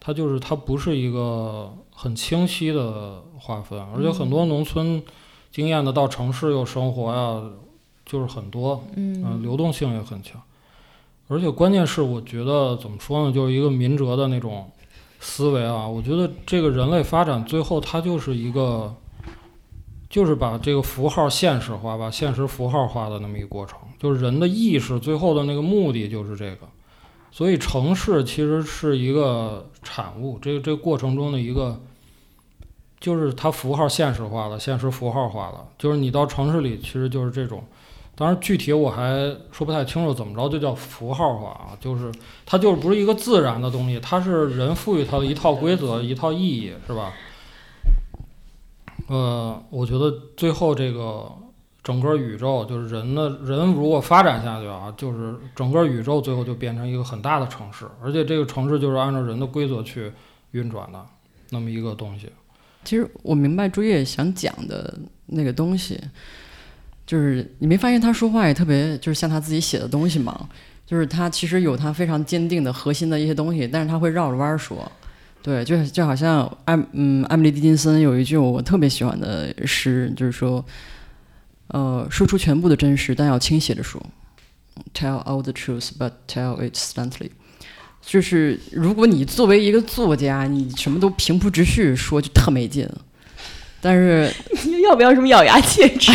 [0.04, 5.02] 它就是它不是一个很清晰的划分，而且很多农村
[5.52, 7.40] 经验的到城市又生活呀，
[8.04, 10.42] 就是很多，嗯、嗯流动性也很强。
[11.28, 14.68] 而且关键是，我觉得怎么说呢，就是一个民哲的那种
[15.20, 15.88] 思维啊。
[15.88, 18.92] 我觉得这个人类发展最后它就是一个，
[20.10, 23.78] 就是把这个符号现实化，把现实符号化的那么一个过程。
[24.00, 26.68] 就是人的意识最后的那个目的就是这个。
[27.32, 31.80] 所以城市其实是一个产物，这个这个过程中的一个，
[33.00, 35.66] 就是它符号现实化了，现实符号化了。
[35.78, 37.64] 就是你到城市里，其实就是这种。
[38.14, 42.12] 当然，具体我还说不太清楚怎么着就叫符号化啊，就是
[42.46, 47.14] 它就是不是一个自然的东西，它是人赋予它的一套规则、一套意义，是吧？
[49.08, 51.32] 呃，我觉得最后这个
[51.84, 60.12] 整个宇宙，就是人的人如果发展下去啊，就是整个宇宙最后就变成一个很大的城市，而且这个城市就是按照人的规则去
[60.52, 61.04] 运转的
[61.50, 62.30] 那么一个东西。
[62.84, 66.00] 其实我明白朱叶想讲的那个东西，
[67.06, 70.50] 就是你没发现他说话也特别就是像他自己写的东西吗？
[70.86, 74.92] 就是他其实有他非常坚定的核心的一些东西，但是他会绕着弯儿说。
[75.42, 80.64] 对，就就好像艾嗯艾米丽·狄金森有一句我特别喜欢的诗，就是说，
[81.74, 84.02] 呃，说出全部的真实，但要倾斜着说
[84.94, 87.30] ，tell all the truth, but tell it slantly。
[88.02, 92.90] 就是如果你作为一个作家，你什么都平铺直叙说，就特没劲。
[93.80, 94.32] 但是
[94.84, 96.12] 要不要什么咬牙切齿？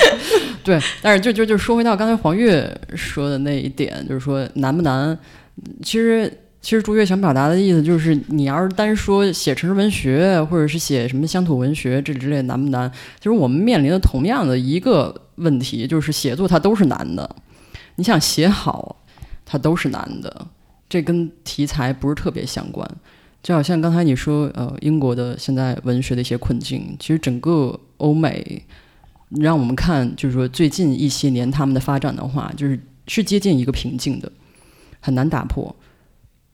[0.64, 5.18] 对，但是就就就说回到刚才黄月说的那一点，就是说难不难？
[5.82, 6.30] 其实
[6.60, 12.90] 其实朱越想表达的意思就是，你要是单说写城市文学，或者是写什么乡土文学这之类难不难？
[13.18, 17.36] 其实我们面临的同样的一个问题，就是写作它都是难的。
[17.94, 18.96] 你想写好，
[19.46, 20.46] 它都是难的。
[20.88, 22.88] 这跟题材不是特别相关。
[23.40, 28.64] 就好像刚才你说，呃，英国的现在文学的一些困境，其实整个欧美，
[29.30, 34.30] 让我们看，就是说最近一些年他们的发展的话，就是是接近一个瓶颈的，
[35.00, 35.74] 很难打破。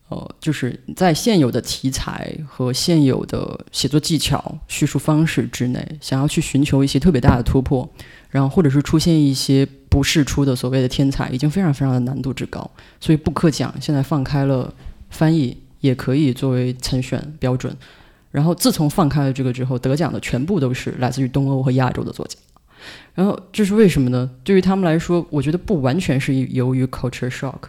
[0.09, 7.89] 呃，就是在现有的题材和现有的写作技巧、叙述方式之内，想要去寻求一些特别大的突破，
[8.31, 12.71] 然后或者是出现一些不世出的所谓的天才，已经非常非常的难度之高。
[13.01, 14.73] 所以布克奖现在放开了
[15.11, 15.59] 翻译。
[15.81, 17.77] 也可以作为参选标准，
[18.31, 22.39] 然后自从放开了这个之后，得奖的全部都是来自于东欧和亚洲的作家，
[23.13, 24.31] 然后这是为什么呢？
[24.43, 27.65] 对于他们来说，我觉得不完全是由于 culture shock，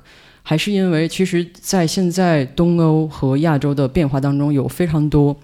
[0.48, 5.36] 还是因为其实，在现在东欧和亚洲的变化当中，有非常多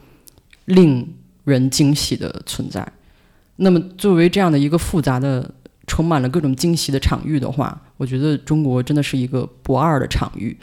[0.66, 2.88] 令人惊喜的存在。
[3.56, 5.56] 那么，作为这样的一个复杂的、
[5.88, 10.56] 充满了各种惊喜的场域的话，我觉得中国真的是一个不二的场域，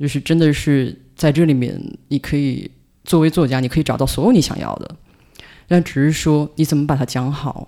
[0.00, 1.02] 就是真的是。
[1.16, 2.70] 在这里面，你可以
[3.02, 4.96] 作为作家，你可以找到所有你想要的，
[5.66, 7.66] 但只是说你怎么把它讲好，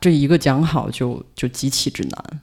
[0.00, 2.40] 这一个讲好就就极其之难。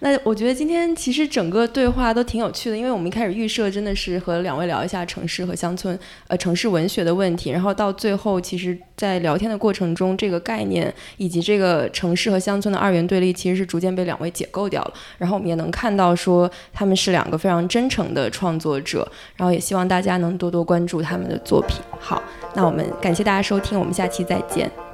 [0.00, 14.92] 那我觉得今天其实整个对话都挺有趣的，因为我们一开始预设真的是和两位聊一下城市和乡村，呃，城市文学的问题，然后到最后，其实，在聊天的过程中，这个概念以及这个城市和乡村的二元对立，其实是逐渐被两位解构掉了。
[15.18, 21.78] 然后我们也能看到说他们是两个非常真诚的创作者，然后也希望大家能多多关注他们的作品。
[21.98, 22.22] 好，
[22.54, 24.85] 那我们感谢大家收听，我们下期再见。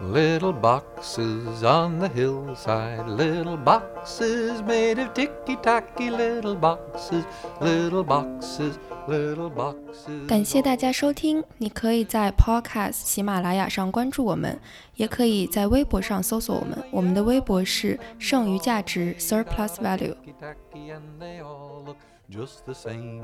[0.00, 7.24] Little boxes on the hillside, little boxes made of ticky tacky, little boxes,
[7.60, 8.74] little boxes,
[9.08, 10.26] little boxes.
[10.28, 14.58] 感谢大家收听，你可以在 Podcast 喜马拉雅上关注我们，
[14.96, 16.76] 也可以在微博上搜索我们。
[16.90, 23.22] 我们的微博是剩余价值 Surplus Value。Just the same.